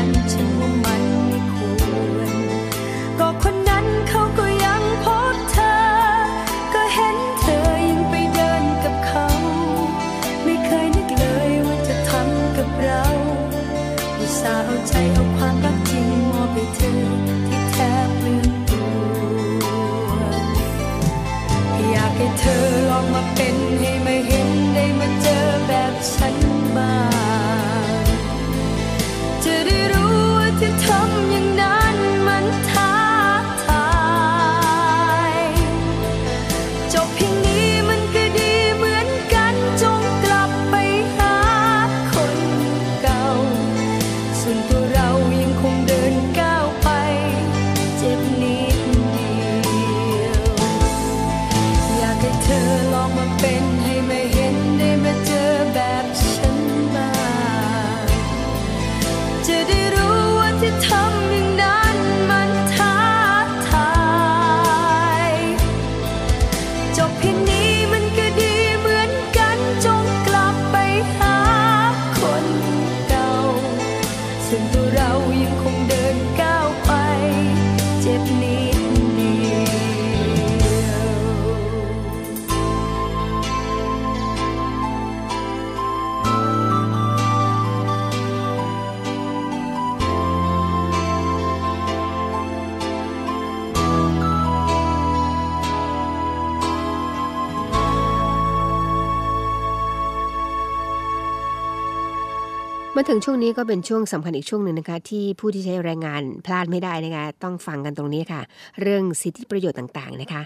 [103.25, 108.41] ช่วงนี้ก็เป็นช่วงสำคัญอีกช่วงหนึ่งนะคะ ที่ผู้ที่ใช้แรงงานพลาดไม่ได้นะคะ ต้องฟังกันตรงนี้ค่ะ
[108.81, 110.41] เรื่องสิทธิประโยชน์ต่างๆนะคะ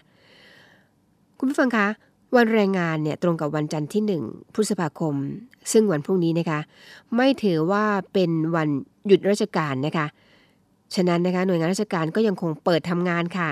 [1.38, 1.88] คุณผู้ฟังคะ
[2.36, 5.16] วันแรงงานเนี่ยตรงกับวันจันทร์ที่ 1พฤษภาคม
[5.72, 6.60] ซึ่งวันพรุ่งนี้นะคะ
[7.16, 8.70] ไม่ถือว่าเป็นวัน
[9.08, 10.06] หยุดราชการนะคะ
[10.96, 13.50] ฉะนั้นนะคะหน่วยงานราชการก็ยังคงเปิดทำงานค่ะ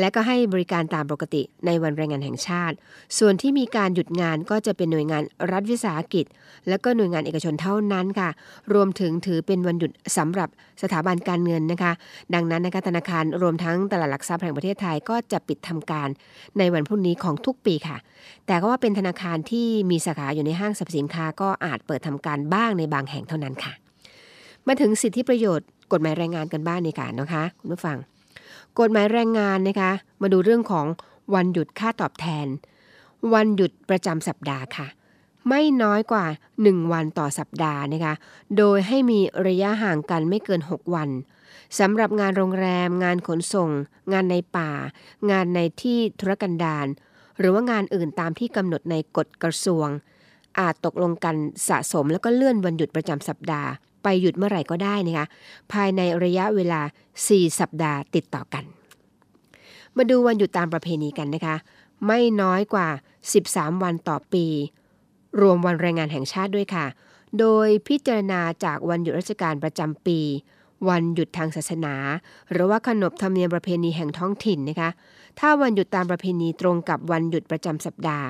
[0.00, 2.76] และก็ให้บริการตามปกติในวันแรงงานแห่งชาติ
[3.18, 6.24] ส่วนที่มีการหยุดงานก็จะเป็นหน่วยงานรัฐวิสาหกิจ
[6.68, 8.30] และก็หน่วยงานเอกชนเท่านั้นค่ะ
[8.74, 10.48] รวมถึงถือเป็นวันหยุดสำหรับ
[10.82, 11.92] สถาบันการเงินนะคะ
[12.34, 16.08] ดังนั้นนะคะธนาคารรวมทั้งตลาดหลักทรัพย์แห่งประเทศไทยก็จะปิดทำการ
[16.58, 17.96] ในวันพรุ่งนี้ของทุกปีค่ะ
[18.46, 23.72] แต่ก็ว่าเป็นธนาคารที่มีสาขาอยู่ในห้างสรรพสินค้า ก็อาจเปิดทำการบ้างในบางแห่งเท่านั้นค่ะ
[24.66, 27.98] มาถึงสิทธิประโยชน์กฎหมายแรงงานกันบ้างในการนะคะคุณผู้ฟัง
[28.80, 30.86] กฎหมายแรงงานนะคะ มาดูเรื่องของ
[31.34, 32.46] วันหยุดค่าตอบแทน
[33.34, 34.86] วันหยุดประจำสัปดาห์ค่ะ
[35.48, 36.24] ไม่น้อยกว่า
[36.60, 38.14] 1 วันต่อสัปดาห์นะคะ
[38.58, 41.10] โดยให้มีระยะห่างกันไม่เกิน 6 วัน
[41.78, 43.70] สำหรับงานโรงแรม งานขนส่ง
[44.12, 44.70] งานในป่า
[45.30, 46.86] งานในที่ธุรกันดาร
[47.38, 49.88] หรือว่างานอื่นตามที่กำหนดในกฎกระทรวง
[50.58, 51.36] อาจตกลงกัน
[51.68, 53.70] สะสมแล้วก็เลื่อนวันหยุดประจำสัปดาห์
[54.08, 55.26] ไปหยุดเมื่อไหร่ก็ได้นะคะ
[55.72, 56.80] ภายในระยะเวลา
[57.20, 58.64] 4 สัปดาห์ติดต่อกัน
[59.96, 61.56] มาดูวันหยุดตามประเพณีกันนะคะ
[62.06, 62.88] ไม่น้อยกว่า
[63.36, 64.46] 13 วันต่อปี
[65.40, 66.86] รวมวันแรงงานแห่งชาติด้วยค่ะ
[67.38, 70.20] โดยพิจารณาจากวันหยุดราชการประจำปี
[70.88, 71.94] วันหยุดทางศาสนา
[72.50, 74.90] หรือว่าขนบธรรมเนียมประเพณีแห่งท้องถิ่นนะคะ
[75.40, 78.28] ถ้าวันหยุดตามประเพณีตรงกับวันหยุดประจำสัปดาห์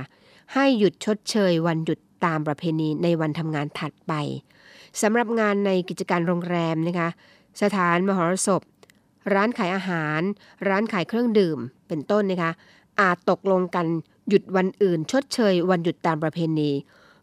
[0.55, 4.13] ให้หยุดชดเชย วันหยุดตามประเพณีในวันทำงานถัดไป
[5.03, 7.09] สำหรับงานในกิจการโรงแรมนะคะ
[7.63, 8.63] สถานมหรสพ
[9.35, 10.21] ร้านขายอาหาร
[10.69, 12.53] ร้านขายเครื่องดื่มเป็นต้นนะคะ
[13.01, 13.87] อาจตกลงกัน
[14.29, 16.71] หยุดวันอื่น ชดเชย วันหยุดตามประเพณี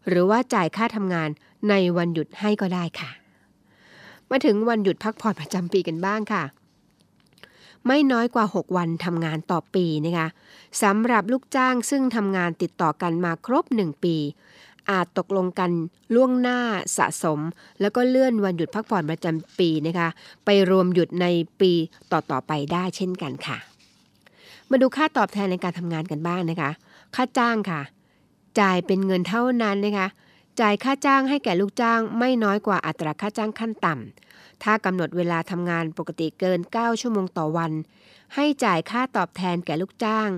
[0.08, 1.28] หรือว่าจ่ายค่าทำงาน
[1.68, 3.10] ในวันหยุดให้ก็ได้ค่ะ
[4.30, 6.44] มาถึงวันหยุดพักผ่อนประจำปีกันบ้างค่ะ
[7.86, 10.28] ไม่น้อยกว่า 6 วันทำงานต่อปีนะคะ
[10.82, 14.16] สำหรับลูกจ้างซึ่งทำงานติดต่อกันมาครบ 1 ปี
[14.90, 15.70] อาจตกลงกัน
[16.14, 16.58] ล่วงหน้า
[16.96, 17.40] สะสม
[17.80, 20.08] แล้วก็เลื่อนวันหยุดพักผ่อนประจำปีนะคะ
[20.44, 21.26] ไปรวมหยุดใน
[21.60, 21.72] ปี
[22.12, 23.58] ต่อๆไปได้เช่นกันค่ะ
[24.70, 26.70] มาดูค่าตอบแทนในการทำงานกันบ้างนะคะ
[27.16, 27.80] ค่าจ้างค่ะ
[28.60, 30.08] จ่ายเป็นเงินเท่านั้นนะคะ
[30.60, 37.72] จ่ายค่าจ้างให้แก่ลูกจ้างไม่น้อยกว่าอัตราค่าจ้างขั้นต่ำ ถ้ากำหนดเวลาทำงานปกติเกิน 9 ชั่วโมงต่อวัน
[38.34, 40.28] ให้จ่ายค่าตอบแทนแก่ลูกจ้าง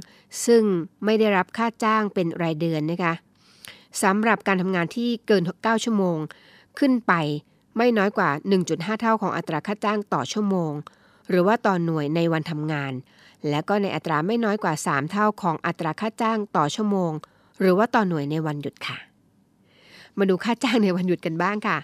[0.46, 0.62] ซึ่ง
[1.04, 3.12] ไม่ได้รับค่าจ้างเป็นรายเดือนนะคะ
[4.03, 6.18] สำหรับการทำงานที่เกิน 9 ชั่วโมง
[6.79, 7.12] ขึ้นไป
[7.77, 8.31] ไม่น้อยกว่า
[8.64, 10.72] 1.5 เท่าของอัตราค่าจ้างต่อชั่วโมง
[11.29, 12.92] หรือว่าต่อหน่วยในวันทำงาน
[13.49, 17.12] และก็ในอัตราไม่น้อยกว่า 3 เท่าของอัตราค่าจ้างต่อชั่วโมง
[17.61, 18.99] หรือว่าต่อหน่วยในวันหยุดค่ะ
[20.18, 21.79] มาดูค่าจ้างในวันหยุดกันบ้างค่ะ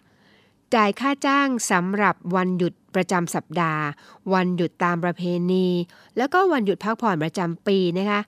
[0.74, 3.82] จ่ายค่าจ้างสำหรับวันหยุดประจำสัปดาห์
[4.34, 5.66] วันหยุดตามประเพณี
[6.16, 8.20] แล้วก็วันหยุดพักผ่อนประจำปีนะคะ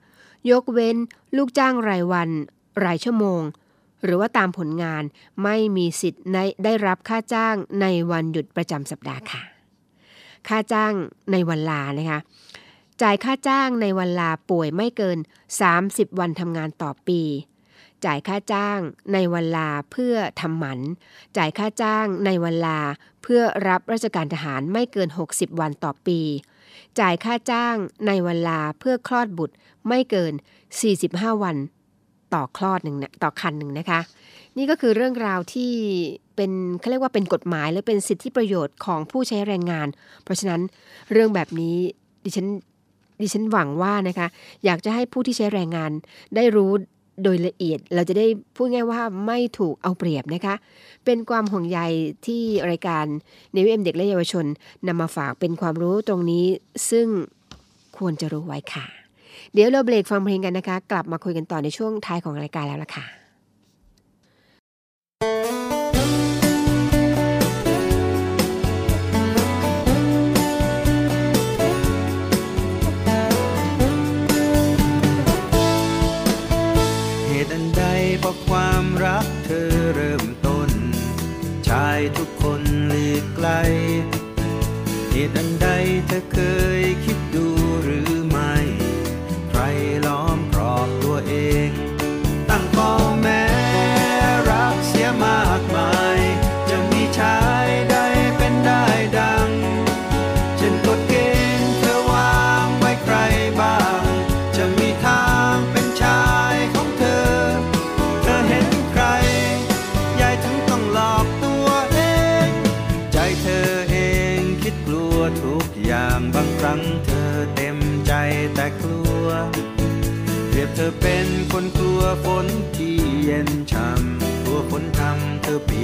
[0.51, 0.95] ยกเว้น
[1.37, 2.29] ลูกจ้างรายวัน
[2.85, 3.41] รายชั่วโมง
[4.05, 5.03] หรือว่าตามผลงาน
[5.43, 9.41] ไม่มีสิทธิ์ในได้รับค่าจ้างในวันหยุดประจำสัปดาห์ค่ะ
[10.47, 10.93] ค่าจ้าง
[11.31, 12.19] ในวันลานะคะ
[13.01, 15.17] จ่ายค่าจ้างในวันลาป่วยไม่เกิน
[15.69, 17.21] 30 วันทำงานต่อปี
[18.05, 18.79] จ่ายค่าจ้าง
[19.13, 20.79] ในวันลาเพื่อทำหมัน
[21.37, 22.79] จ่ายค่าจ้างในวันลา
[23.23, 26.19] เพื่อรับราชการทหารไม่เกิน 60 วันต่อปี
[26.99, 27.75] จ่ายค่าจ้าง
[28.07, 29.55] ในวันลาเพื่อคลอดบุตร
[29.87, 30.33] ไม่เกิน
[30.87, 31.57] 45 วัน
[32.33, 33.99] ต่อคลอดหนึ่งนะต่อคันหนึ่งนะคะ
[34.57, 35.71] นี่ก็คือเรื่องราวที่
[36.35, 39.87] เป็นเขาเรียกว่าเป็นกฎหมายและเป็นสิทธิประโยชน์ของผู้ใช้แรงงาน
[40.23, 40.61] เพราะฉะนั้น
[41.11, 41.77] เรื่องแบบนี้
[42.23, 42.47] ดิฉัน
[43.21, 44.27] ดิฉันหวังว่านะคะ
[44.65, 45.91] อยากจะให้ผู้ที่ใช้แรงงาน
[46.35, 46.71] ได้รู้
[47.23, 50.55] โดยละเอียดเราจะได้พูดง่ายว่าไม่ถูกเอาเปรียบนะคะ
[51.05, 51.79] เป็นความห่วงใย
[52.25, 53.05] ที่รายการ
[53.53, 54.45] ในวิเอ็มเด็กและเยาวชน
[54.87, 56.45] นำมาฝากเป็นความรู้ตรงนี้
[56.89, 57.07] ซึ่ง
[57.97, 59.04] ควรจะรู้ไว้ค่ะ
[59.55, 63.24] เดี๋ยวเราเบรกฟังเพลงกันนะคะ กลับมาคุยกันต่อในช่วงท้ายของรายการแล้วล่ะค่ะ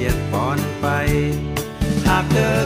[0.05, 0.85] ยดปอนไป
[2.07, 2.57] หากเธอ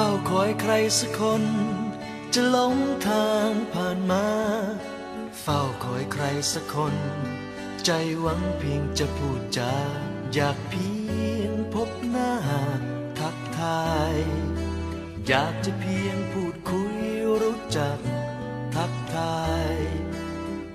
[0.00, 1.44] ฝ้าคอยใครสักคน
[2.34, 2.76] จะหลง
[3.08, 4.26] ทางผ่านมา
[5.40, 6.94] เฝ้าคอยใครสักคน
[7.84, 7.90] ใจ
[8.20, 9.74] หวังเพียงจะพูดจา
[10.34, 10.90] อยากเพี
[11.38, 12.32] ยงพบหน้า
[13.18, 14.16] ทักทาย
[15.26, 16.96] อยากจะเพียงพูดคุย
[17.42, 17.98] รู้จัก
[18.74, 19.74] ทักทาย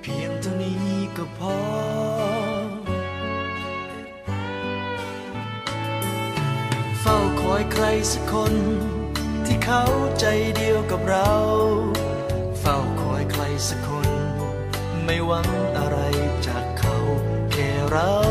[0.02, 1.60] เพียงเท่านี้ก็พอ
[7.02, 8.56] เฝ้าคอยใครสักคน
[9.74, 10.26] เขาใจ
[10.58, 11.32] เดียวกับเรา
[12.60, 14.10] เฝ้าคอยใครสักคน
[15.06, 15.48] ไม่หวัง
[15.78, 15.98] อะไร
[16.48, 16.98] จากเขา
[17.52, 18.31] แค่เรา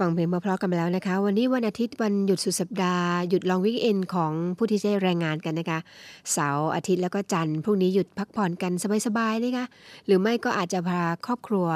[0.00, 5.78] ฟังเพลงเพราะๆกันไปแล้วนะคะ วันนี้วันอาทิตย์วันหยุดสุดสัปดาห์หยุดลองวิกเอนของผู้ที่ได้แรงงานกันนะคะ
[6.32, 8.72] เสาร์อาทิตย์แล้วก็จันทร์พรุ่งนี้หยุดพักผ่อนกัน
[9.06, 9.66] สบายๆนะคะ
[10.06, 11.68] หรือไม่ก็อาจจะพาครอบครัว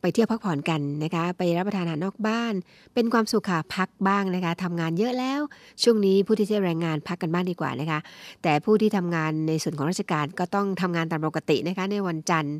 [0.00, 2.54] ไปเที่ยวพักผ่อนกันนะคะ ไปรับประทานอาหารนอกบ้าน
[2.94, 5.40] เป็นความสุขค่ะพักบ้างนะคะทำงานเยอะแล้ว
[5.82, 7.98] ช่วงนี้ผู้ที่ได้แรงงานพักกันบ้างดีกว่านะคะ
[8.42, 12.56] แต่ผู้ที่ทำงานในส่วนของราชการก็ต้องทำงานตามปกตินะคะในวันจันทร์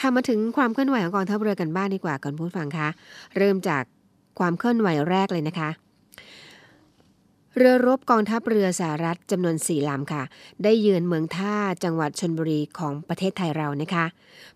[0.00, 2.88] ค่ะมาถึงความเคลื่อนไหวของกองทัพเรือกันบ้างดีกว่าก่อนผู้ฟังคะ
[3.36, 3.84] เริ่มจาก
[4.38, 5.70] ความเคลื่อนไหวแรกเลยนะคะ
[7.56, 10.22] เรือรบกองทัพเรือสหรัฐจำนวนสี่ลำค่ะ
[10.62, 14.06] ได้เยือนเมืองท่าจังหวัดชนบุรีของประเทศไทยเรานะคะ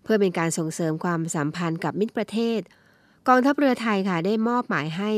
[0.03, 2.59] เพื่อเป็นการส่งเสริมความสัมพันธ์กับมิตรประเทศ
[3.27, 5.11] กองทัพเรือไทยค่ะได้มอบหมายให้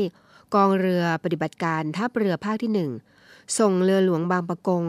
[0.54, 2.90] กองเรือปฏิบัติการทัพเรือภาคที่หนึ่ง
[3.58, 4.84] ส่งเรือหลวงบางปะกง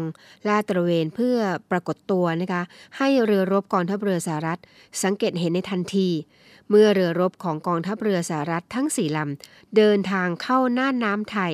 [0.48, 1.38] ลาดตระเวนเพื่อ
[1.72, 2.62] ปรากฏตัวนะคะ
[2.98, 4.60] ให้เรือรบกองทัพเรือสหรัฐ
[5.04, 6.10] สังเกตเห็นในทันที
[6.70, 11.54] เมื่อเรือรบของกองทัพเรือสหรัฐทั้งสี่ลำเดินทางเข้าน่านน้ำไทย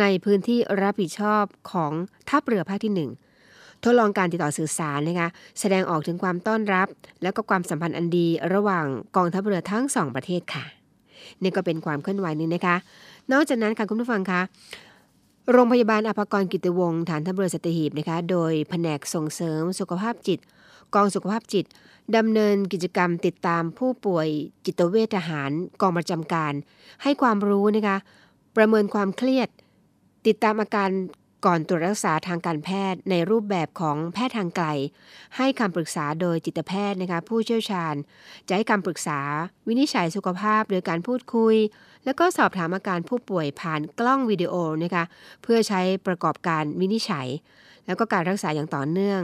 [0.00, 1.92] ในพื้นที่รับผิดชอบของ
[2.30, 3.10] ทัพเรือภาคที่หนึ่ง
[3.84, 5.28] ทดลองการติดต่อสื่อสารนะคะ
[5.60, 6.88] แสดงออกถึงความต้อนรับ
[7.22, 8.86] และก็ความสัมพันธ์อันดีระหว่าง
[9.16, 10.64] กองทัพเรือทั้งสองประเทศค่ะ
[11.42, 12.76] นี่ก็เป็นความเคลื่อนไหวหนึงนะคะ
[13.32, 14.40] นอกจากนั้นค่ะคุณผู้ฟังคะ
[15.52, 20.38] โรงพยาบาลอภกรกิติวงศ์ฐานทัพเรือสัตหีบนะคะ โดยแผนกส่งเสริมสุขภาพจิต
[20.94, 21.64] กองสุขภาพจิต
[22.16, 24.28] ดำเนินกิจกรรมติดตามผู้ป่วย
[24.66, 26.52] จิตเวชทหารกองประจำการ
[27.02, 27.98] ให้ความรู้นะคะ
[28.56, 29.48] ประเมินความเครียด
[30.26, 30.90] ติดตามอาการ
[31.46, 34.68] ก่อนตรวจรักษาทางการแพทย์ในรูปแบบของแพทย์ทางไกล
[35.36, 37.94] ให้คำปรึกษาโดยจิตแพทย์นะคะผู้เชี่ยวชาญ
[38.48, 39.20] จะให้คำปรึกษา
[39.68, 41.56] วินิจฉัยสุขภาพโดยการพูดคุย
[42.04, 45.04] แล้วก็สอบถามอาการผู้ป่วยผ่านกล้องวิดีโอนะคะ
[45.42, 47.28] เพื่อใช้ประกอบการวินิจฉัย
[47.86, 49.20] แล้วก็การรักษาอย่างต่อเนื่อง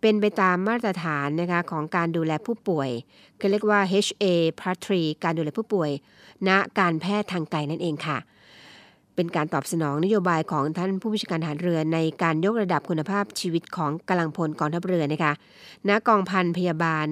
[0.00, 2.90] เป็นไปตามมาตรฐานนะคะของการดูแลผู้ป่วย
[3.40, 4.24] ก็เรียกว่า HA
[4.60, 5.90] Part 3การดูแลผู้ป่วย
[6.48, 8.18] ณการแพทย์ทางไกลนั่นเองค่ะ
[9.16, 15.32] เป็นการตอบสนองนโยบายของท่านผู้บัญชาการทหารเรือในการยกระดับคุณภาพชีวิตของกำลังพลกองทัพเรือนะคะ
[15.88, 17.06] ณกองพันพยาบาล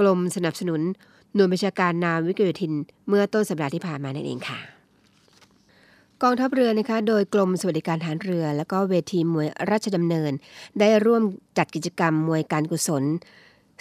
[0.00, 0.80] กรมสนับสนุน
[1.34, 2.72] หน่วยบัญชาการนาวิกโยธิน
[3.08, 4.58] เมื่อต้นสัปดาห์ที่ผ่านมานั่นเองค่ะ
[6.22, 10.32] กองทัพเรือนะคะโดยกรมสวัสดิการทหารเรือ และก็เวทีมวยราชดำเนิน
[10.80, 11.22] ได้ร่วม
[11.58, 13.04] จัดกิจกรรมมวยการกุศล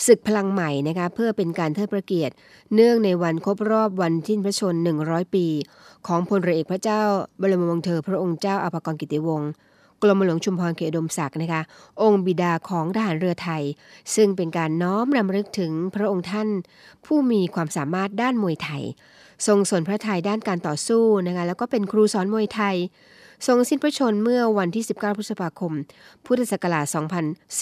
[0.06, 2.34] ศึกพลังใหม่นะคะเพื่อเป็นการเทิดพระเกียรติ
[2.76, 4.76] เนื่องในวันครบรอบวันทิ้นพระชน
[5.06, 5.46] 100 ปี
[6.08, 7.02] ของพลเรือเอกพระเจ้า
[7.42, 9.50] บรมวงศ์เธอ พระองค์เจ้าอภากรกิติวงศ์
[10.02, 11.62] กรมหลวงชุมพรเขตดมศักดิ์นะคะ
[12.02, 13.64] องค์บิดาของทหารเรือไทย
[14.16, 16.50] ซึ่งเป็นการน้อมรำลึกถึงพระองค์ท่าน
[17.06, 18.84] ผู้มีความสามารถด้านมวยไทย
[19.48, 22.76] ทรงสนพระไทยด้านการต่อสู้นะคะแล้วก็เป็นครูสอนมวยไทย
[23.48, 25.74] ทรงสิ้นพระชนเมื่อวันที่ 19 พฤษภาคม
[26.26, 26.86] พุทธศักราช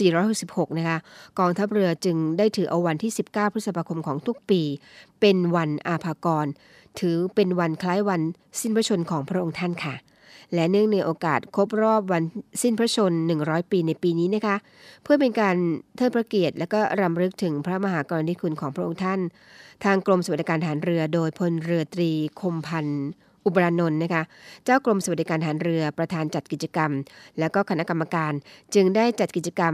[0.01, 0.97] 2466 นะคะ
[1.39, 4.61] กองทัพเรือจึงได้ถือเอาวันที่ 19 พฤษภาคมของทุกปี
[5.19, 6.45] เป็นวันอาภากร
[6.99, 8.21] ถือเป็นวันคล้ายวัน
[8.59, 9.95] สิ้นพระชนของพระองค์ท่านค่ะ
[10.53, 12.24] และเนื่องในโอกาสครบรอบวัน
[12.61, 13.11] สิ้นพระชน
[13.43, 14.55] 100 ปีในปีนี้นะคะ
[15.03, 15.55] เพื่อเป็นการ
[15.95, 19.19] เทิดพระเกียรติ และก็รำลึกถึงพระมหากรณียคุณของพระองค์ท่าน
[19.84, 22.11] ทางกรมสวัสดิการทหารเรือโดยพลเรือตรี
[22.41, 23.03] คมพันธ์
[23.46, 24.24] อุบรานนท์นะคะ
[24.66, 26.91] เจ้ากรมสวัสดิการทหารเรือประธานจัดกิจกรรม
[27.39, 28.34] และก็คณะกรรมการ
[28.76, 29.74] จึงได้จัดกิจกรรม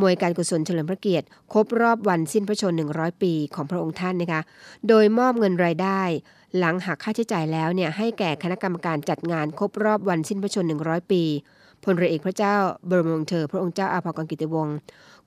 [0.00, 4.40] มวยการกุศลเฉลิมพระเกียรติ ครบรอบวันสิ้นพระชน 100 ปีของพระองค์ท่านนะคะ
[4.88, 6.00] โดยมอบเงินรายได้
[6.58, 11.22] หลังหักค่าใช้จ่ายแล้วเนี่ยให้แก่คณะกรรมการจัดงานครบรอบวันสิ้นพระชน 100 ปี
[11.84, 12.56] พลเรือเอกพระเจ้า
[12.88, 14.76] บรมวงศ์เธอ พระองค์เจ้าอาภากรกิติวงศ์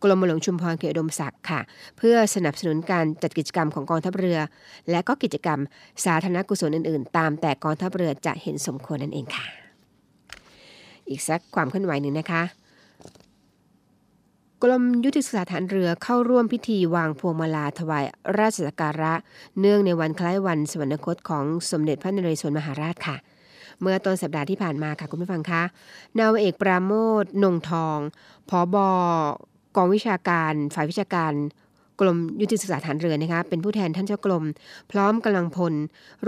[0.04, 1.60] กรมหลวงชุมพรเขตอุดมศักดิ์ค่ะ
[1.98, 4.40] เพื่อสนับสนุนการจัดกิจกรรมของกองทัพเรือ
[4.92, 5.60] และก็กิจกรรม
[6.06, 9.46] สาธารณกุศลอื่นๆ ตามแต่กองทัพเรือจะเห็นสมควรนั่นเองค่ะ
[11.10, 12.44] อีกสักความเคลื่อนไหวหนึ่งนะคะ
[14.64, 18.06] กรมยุทธศึกษาฐานเรือเข้าร่วมพิธีวางพวงมาลาถวาย
[18.38, 19.14] ราชสักการะ
[19.60, 23.16] เนื่องในวันคล้ายวันสวรรคตของสมเด็จพระนเรศวรมหาราชค่ะ
[23.82, 25.64] เมื่อต้นสัปดาห์ที่ผ่านมาค่ะคุณผู้ฟังคะ
[26.20, 26.92] นาวเอกปราโม
[27.22, 28.00] ทนงทอง
[28.50, 28.90] ผอบอ
[29.76, 31.34] กองวิชาการ ฝ่ายวิชาการ
[32.00, 34.44] กรมยุทธศึกษาฐานเรือนะคะเป็นผู้แทนท่านเจ้ากรม
[34.92, 35.74] พร้อมกำลังพล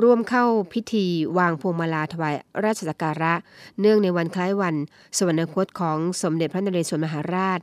[0.01, 1.05] ร่วมเข้าพิธี
[1.37, 3.33] วางพวงมาลาถวายราชสักการะ
[3.79, 4.75] เนื่องในวันคล้ายวัน
[5.17, 7.59] สวรรคตของสมเด็จพระนเรศวรมหาราช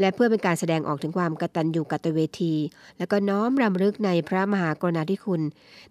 [0.00, 2.54] และเพื่อเป็นการแสดงออกถึงความกตัญญูกตเวที
[2.98, 5.42] และก็น้อมรำลึกในพระมหากรุณาธิคุณ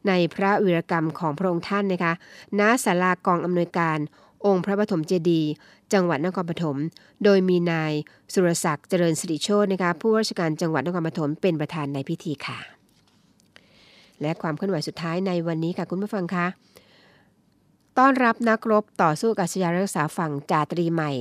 [0.07, 2.13] ในพระวีรกรรมของพระองค์ท่านนะคะ
[2.59, 3.97] ณศาลากองอำนวยการ
[4.45, 5.51] องค์พระปฐมเจดีย์
[5.93, 6.77] จังหวัดนครปฐม
[7.23, 7.93] โดยมีนาย
[8.33, 12.59] สุรศักดิ์เจริญสิริโชตนะคะผู้ว่าราชการจังหวัดนครปฐมเป็นประธานในพิธีค่ะ
[14.21, 16.47] และความเคลื่อนไหวสุดท้ายในวันนี้ค่ะคุณผู้ฟังคะ
[17.97, 21.11] ต้อนรับนักรบต่อสู้อากาศยานรักษาฝั่งจ่าตรีใหม่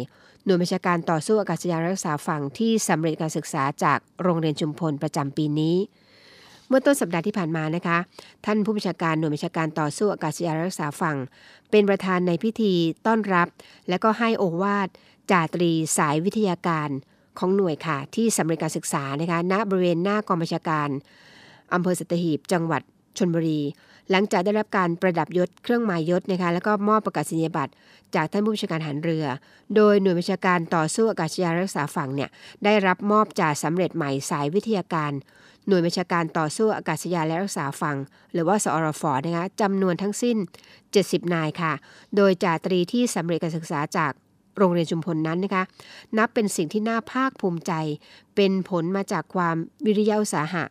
[0.45, 5.77] หน่วยบัญชาการต่อสู้อากาศยานรักษาฝั่งที่สำเร็จการศึกษาจากโรงเรียนชุมพลประจำปีนี้
[6.68, 7.98] เมื่อต้นสัปดาห์ที่ผ่านมานะคะ
[8.44, 11.16] ท่านผู้บัญชาการหน่วยบัญชาการต่อสู้อากาศยานรักษาฝั่ง
[11.70, 12.74] เป็นประธานในพิธี
[13.06, 13.48] ต้อนรับ
[13.88, 14.88] และก็ให้โอวาท
[15.30, 16.88] จ่าตรีสายวิทยาการ
[17.38, 20.88] ของหน่วยค่ะ ที่สำเร็จการศึกษานะคะณบริเวณหน้ากองบัญชาการ
[21.74, 22.82] อำเภอสัตหีบจังหวัด
[23.18, 23.60] ชนบุรี
[24.10, 27.72] หลังจากได้รับการประดับยศเครื่องหมายยศนะคะแล้วก็มอบประกาศนียบัตร
[28.14, 29.26] จากท่านผู้บัญชาการหารเรือ
[29.76, 32.30] โดยหน่วยบัญชาการต่อสู้อากาศยานรักษาฝั่งเนี่ย
[32.64, 35.12] ได้รับมอบจ่าสำเร็จใหม่สายวิทยาการ
[35.68, 37.96] หน่วยบัญชาการต่อสู้อากาศยานและรักษาฝั่ง
[38.32, 40.36] หรือว่าสอรฟนะคะจำนวนทั้งสิ้น
[40.86, 41.72] 70 นายค่ะ
[42.16, 44.12] โดยจ่าตรีที่สำเร็จการศึกษาจาก
[44.58, 45.64] โรงเรียนชุมพลนั้นนะคะ
[46.18, 47.72] นับเป็นสิ่งที่น่าภาคภูมิใจ
[48.36, 49.56] เป็นผลมาจากความ
[49.86, 50.64] วิริยะอุตสาหะ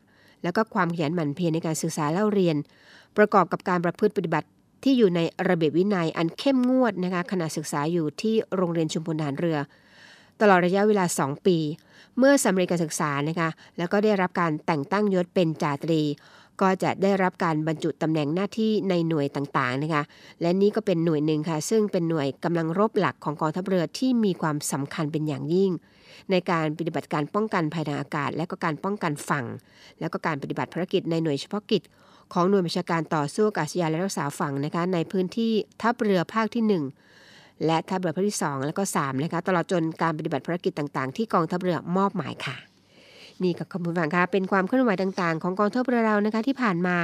[0.44, 2.56] แล้วก็ความขยันหมั่นเพียรในการศึกษาเล่าเรียน
[3.18, 4.48] ประกอบกับการประพฤติปฏิบัติ
[4.84, 5.20] ที่อยู่ใน
[5.50, 9.58] ระเบียบวินัยอันเข้มงวดนะคะขณะศึกษาอยู่ที่โรงเรียนชุมพลทหารเรือ
[10.42, 11.58] ตลอดระยะเวลา 2 ปี
[12.18, 16.02] เมื่อสำเร็จการศึกษานะคะแล้วก็ได้รับการแต่งตั้งยศเป็นจ่าตรี
[16.62, 20.04] ก็จะได้รับการบรรจุตำแหน่งหน้าที่ในหน่วยต่างๆนะคะ
[20.42, 25.72] และนี่ก็เป็นหน่วยหนึ่งค่ะ ซึ่งเป็นหน่วยกำลังรบหลักของกองทัพเรือที่มีความสำคัญเป็นอย่างยิ่ง
[26.32, 29.46] ในการปฏิบัติการป้องกันภัยทางอากาศ และก็การป้องกันฝั่ง
[30.00, 31.82] และก็การปฏิบัติภารกิจในหน่วยเฉพาะกิจ
[32.34, 36.84] ของหน่วยบัญชาการต่อสู้อากาศยานและรักษาฝั่งนะคะในพื้นที่ทัพเรือภาคที่ 1
[37.66, 42.56] และทัพเรือภาคที่ 2 และก็3นะคะตลอดจนการปฏิบัติภารกิจต่างๆ ที่กองทัพเรือมอบหมายค่ะ
[43.44, 46.96] นี่กับคุณผู้ฟังค่ะเป็นความเคลื่อนไหวต่างๆ ของกองทัพเรือเรานะคะที่ผ่านมา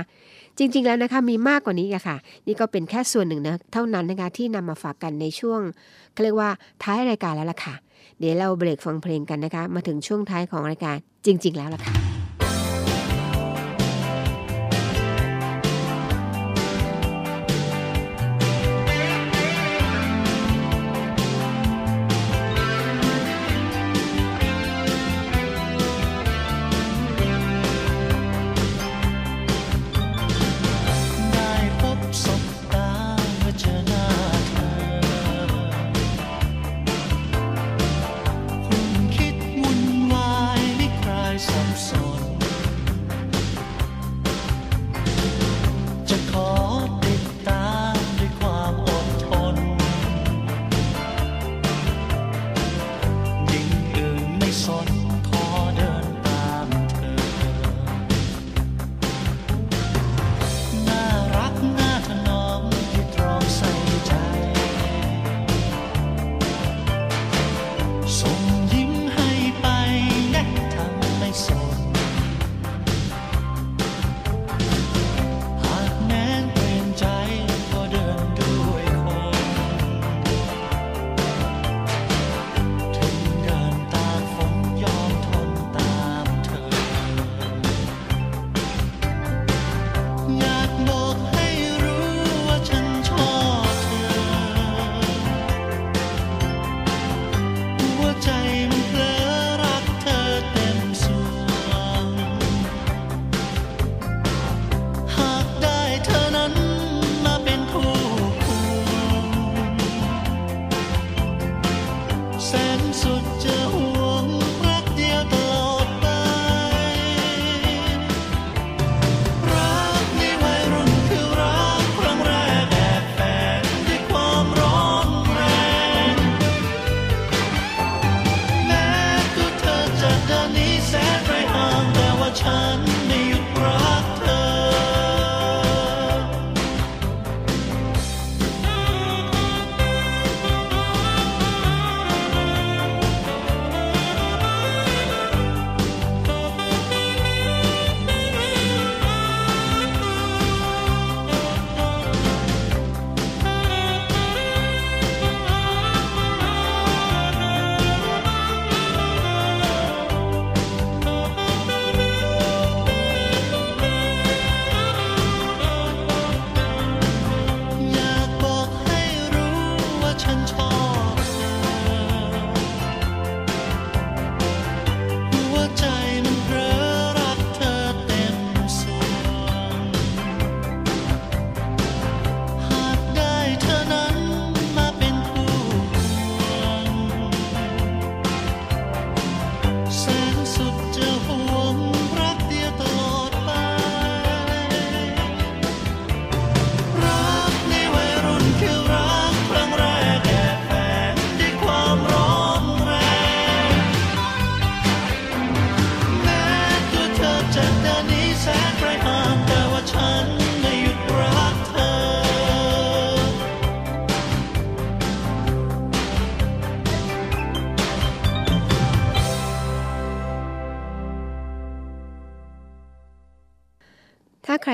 [0.58, 5.62] จริง ๆ แล้วนะคะมีมากกว่านี้อะค่ะ นี่ก็เป็นแค่ส่วนหนึ่งนะเท่านั้นนะคะที่นำมาฝากกันในช่วง
[6.14, 6.50] เขาเรียกว่า
[6.84, 7.76] ท้ายรายการแล้วล่ะค่ะ
[8.20, 10.95] เดี๋ยวเราเบรกฟังเพลงกันนะคะ มาถึงช่วงท้ายของรายการ
[11.26, 12.18] จริง ๆ แล้วล่ะค่ะ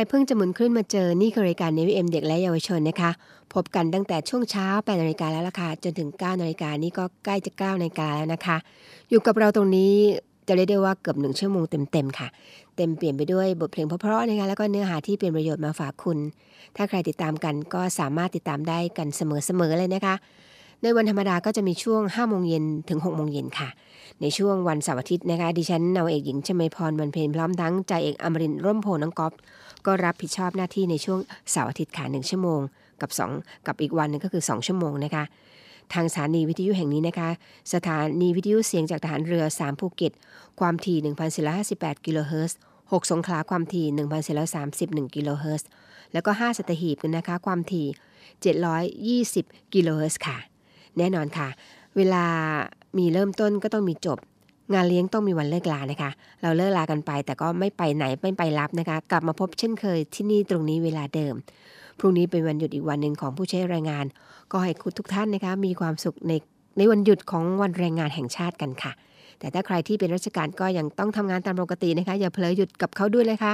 [0.10, 3.12] เพิ่งจะหมุนขึ้นมาเจอ นี่คือรายการ n นวิเอ็มเด็กและเยาวชนนะคะ
[3.54, 8.58] พบกันตั้งแต่ช่วงเช้า8นาฬิกาแล้วล่ะค่ะ จนถึง9นาฬิกานี่ก็ใกล้จะ9นาฬิกาแล้วนะคะ
[9.10, 9.94] อยู่กับเราตรงนี้
[10.48, 12.28] จะเรียกได้ว่าเกือบหนึ่งชั่วโมงเต็มๆค่ะ
[12.76, 16.18] เต็มเปลี่ยนไปด้วยบทเพลงเพราะๆนะคะแล้วก็เนื้อหาที่เป็นประโยชน์มาฝากคุณ
[16.76, 20.16] ถ้าใครติดตามกันก็สามารถติดตามได้กันเสมอๆเลยนะคะ
[20.82, 23.70] ในวันธรรมดาก็จะมีช่วง5โมงเย็นถึง6โมงเย็นค่ะ
[24.22, 29.34] ในช่วงวันเสาร์อาทิตย์นะคะ ดิฉันนาวเอกหญิงชมพรวันเพ็ญพร้อมทั้งจ่าเอกอมรินร์ร่มโพน้องก๊อฟ
[29.86, 31.20] ก็รับผิดชอบหน้าที่ในช่วง
[31.52, 32.62] เสาร์อาทิตย์ค่ะหนึ่งชั่วโมง
[33.02, 35.24] กับ 2 กับอีกวันหนึ่งก็คือ 2 ชั่วโมงนะคะ
[35.94, 37.30] ทางสถานีวิทยุแห่งนี้นะคะ
[37.74, 40.14] สถานีวิทยุเสียงจากทหารเรือ 3 ภูเก็ต
[40.60, 40.98] ความถี่
[41.52, 42.58] 1,458กิโลเฮิรตซ์
[42.92, 43.86] 6สงขลาความถี่
[44.52, 45.68] 1,431กิโลเฮิรตซ์
[46.14, 47.88] แล้วก็ 5 สัตหีบนะคะ ความถี่
[49.34, 50.38] 720กิโลเฮิรตซ์ค่ะ
[50.98, 51.48] แน่นอนค่ะ
[51.96, 52.26] เวลา
[52.98, 54.20] มีเริ่มต้นก็ต้องมีจบ
[54.74, 56.12] งานเลี้ยงต้องมีวันเลิกลานะคะ
[56.42, 61.34] เราเลิกลากันไป แต่ก็ไม่ไปไหนไม่ไปรับนะคะ กลับมาพบเช่นเคยที่นี่ตรงนี้เวลาเดิม
[62.00, 64.06] พรุ่งนี้เป็นวันหยุดอีกวันหนึ่งของผู้ใช้แรงงาน
[64.52, 66.34] ก็ให้คุณทุกท่านนะคะมีความสุขใน
[66.78, 68.92] ในวันหยุดของวันแรงงานแห่งชาติกันค่ะ
[69.40, 73.54] แต่ถ้าใครที่เป็นราชการก็ยังต้องทำงานตามปกตินะคะ อย่าเผลอหยุดกับเขาด้วยเลยค่ะ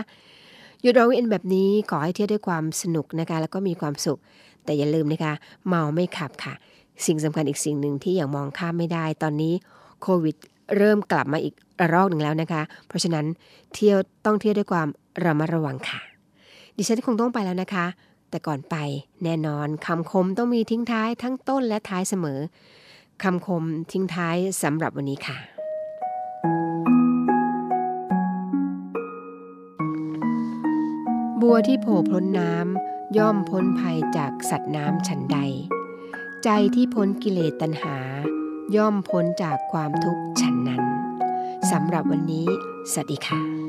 [0.81, 4.19] หยุดรอวียนแบบนี้ขอให้เที่ยวด้วยความสนุกนะคะ แล้วก็มีความสุข
[4.65, 5.33] แต่อย่าลืมนะคะ
[5.67, 6.53] เมาไม่ขับค่ะ
[7.05, 9.53] สิ่งสำคัญอีกสิ่งหนึ่งที่อย่างมองข้ามไม่ได้ตอนนี้
[10.01, 10.35] โควิด
[10.77, 13.25] เริ่มกลับมาอีกระลอกหนึ่งแล้วนะคะ เพราะฉะนั้น
[13.73, 14.87] เที่ยวต้องเที่ยวด้วยความ
[15.23, 15.99] ระมัดระวังค่ะ
[16.77, 17.85] ดิฉันคงต้องไปแล้วนะคะ
[18.29, 18.75] แต่ก่อนไป
[19.23, 22.39] แน่นอนคำคมต้องมีทิ้งท้ายทั้งต้นและท้ายเสมอ
[23.23, 25.37] คำคมทิ้งท้ายสำหรับวันนี้ค่ะ
[31.41, 35.37] บัวที่โผล่พ้นน้ำย่อมพ้นภัยจากสัตว์น้ำฉันใด
[36.43, 37.97] ใจที่พ้นกิเลสตัณหา
[38.75, 40.83] ย่อมพ้นจากความทุกข์ฉันนั้น
[41.71, 42.47] สำหรับวันนี้
[42.91, 43.60] สวัสดีค่ะ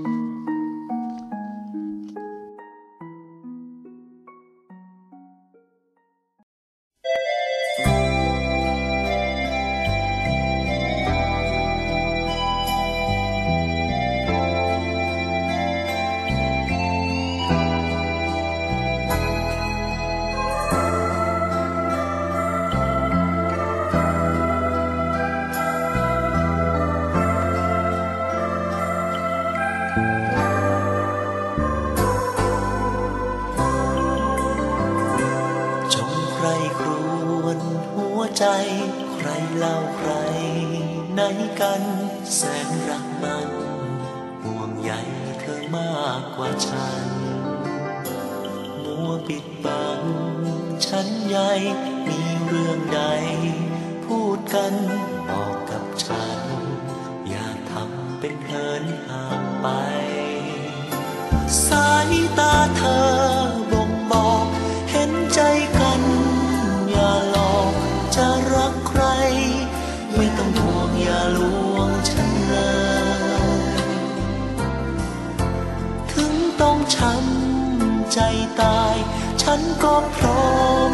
[79.83, 80.55] ก็พร้อ
[80.91, 80.93] ม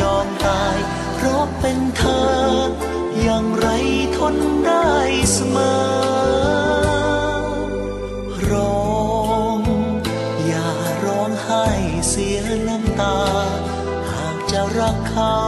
[0.00, 0.76] ยอมตาย
[1.14, 2.28] เพราะเป็นเธอ
[3.20, 3.68] อย่างไร
[4.16, 4.90] ทนได้
[5.32, 5.80] เสมอ
[8.50, 8.90] ร้อ
[9.56, 9.58] ง
[10.46, 10.68] อย่า
[11.04, 11.66] ร้องไห้
[12.08, 13.18] เสียน้ำตา
[14.10, 15.38] หากจะรักเขา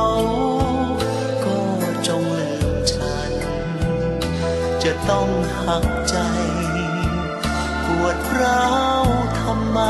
[1.45, 1.59] ก็
[2.07, 3.33] จงลืมฉัน
[4.83, 5.29] จะต้อง
[5.63, 6.17] หักใจ
[7.85, 8.73] ปวดร้า
[9.03, 9.05] ว
[9.41, 9.81] ทำไม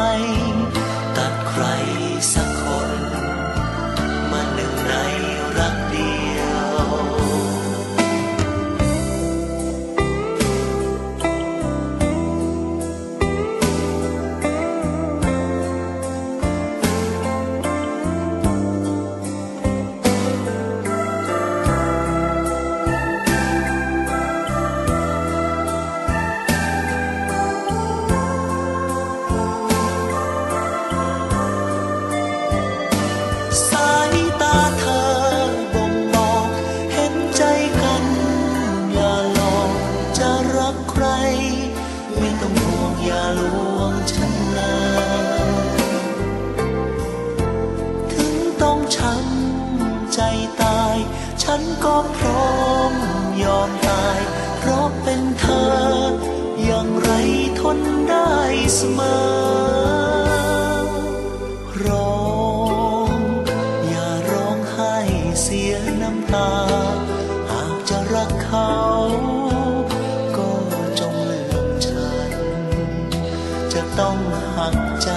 [74.00, 74.18] ต้อง
[74.56, 75.10] หักใจ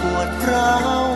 [0.00, 1.07] ปวดร้าว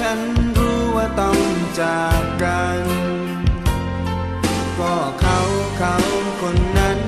[0.00, 0.20] ฉัน
[0.58, 1.40] รู้ว่าต้อง
[1.80, 2.82] จากกัน
[4.78, 5.38] ก็เขา
[5.78, 5.94] เขา
[6.40, 6.98] คนนั้น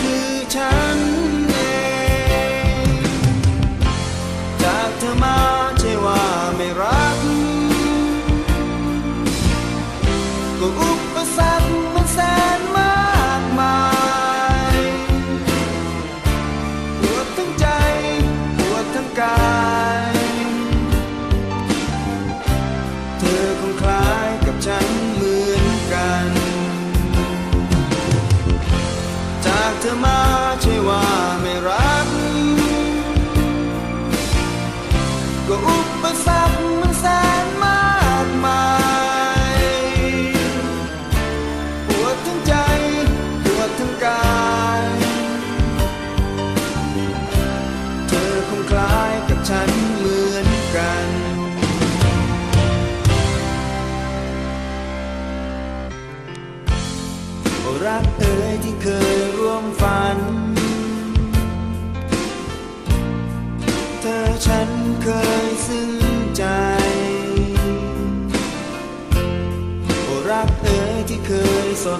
[0.00, 0.85] คือฉัน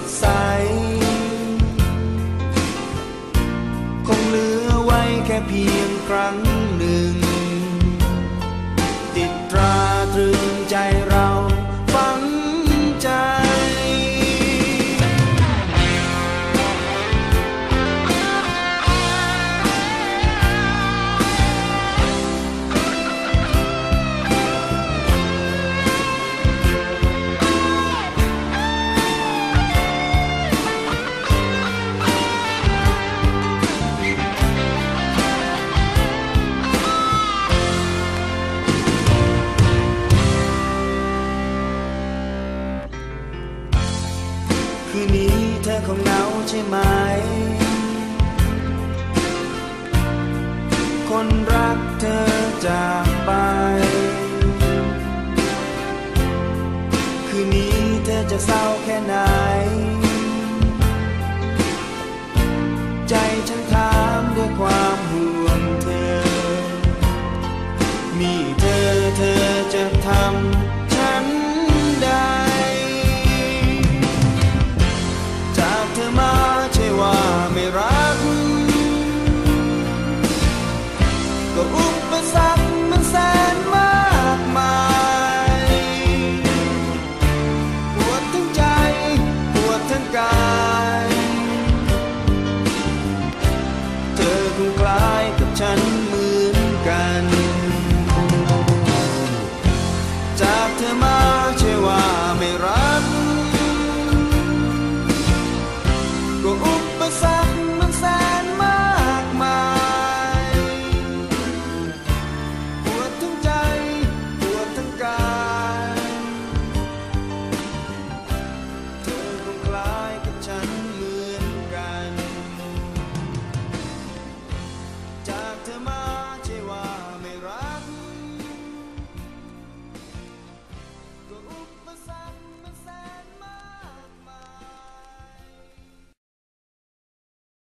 [0.01, 0.25] ดใส
[4.07, 6.37] คงเหลือไว้แค่เพียงครั้ง
[6.77, 7.26] หนึ่ง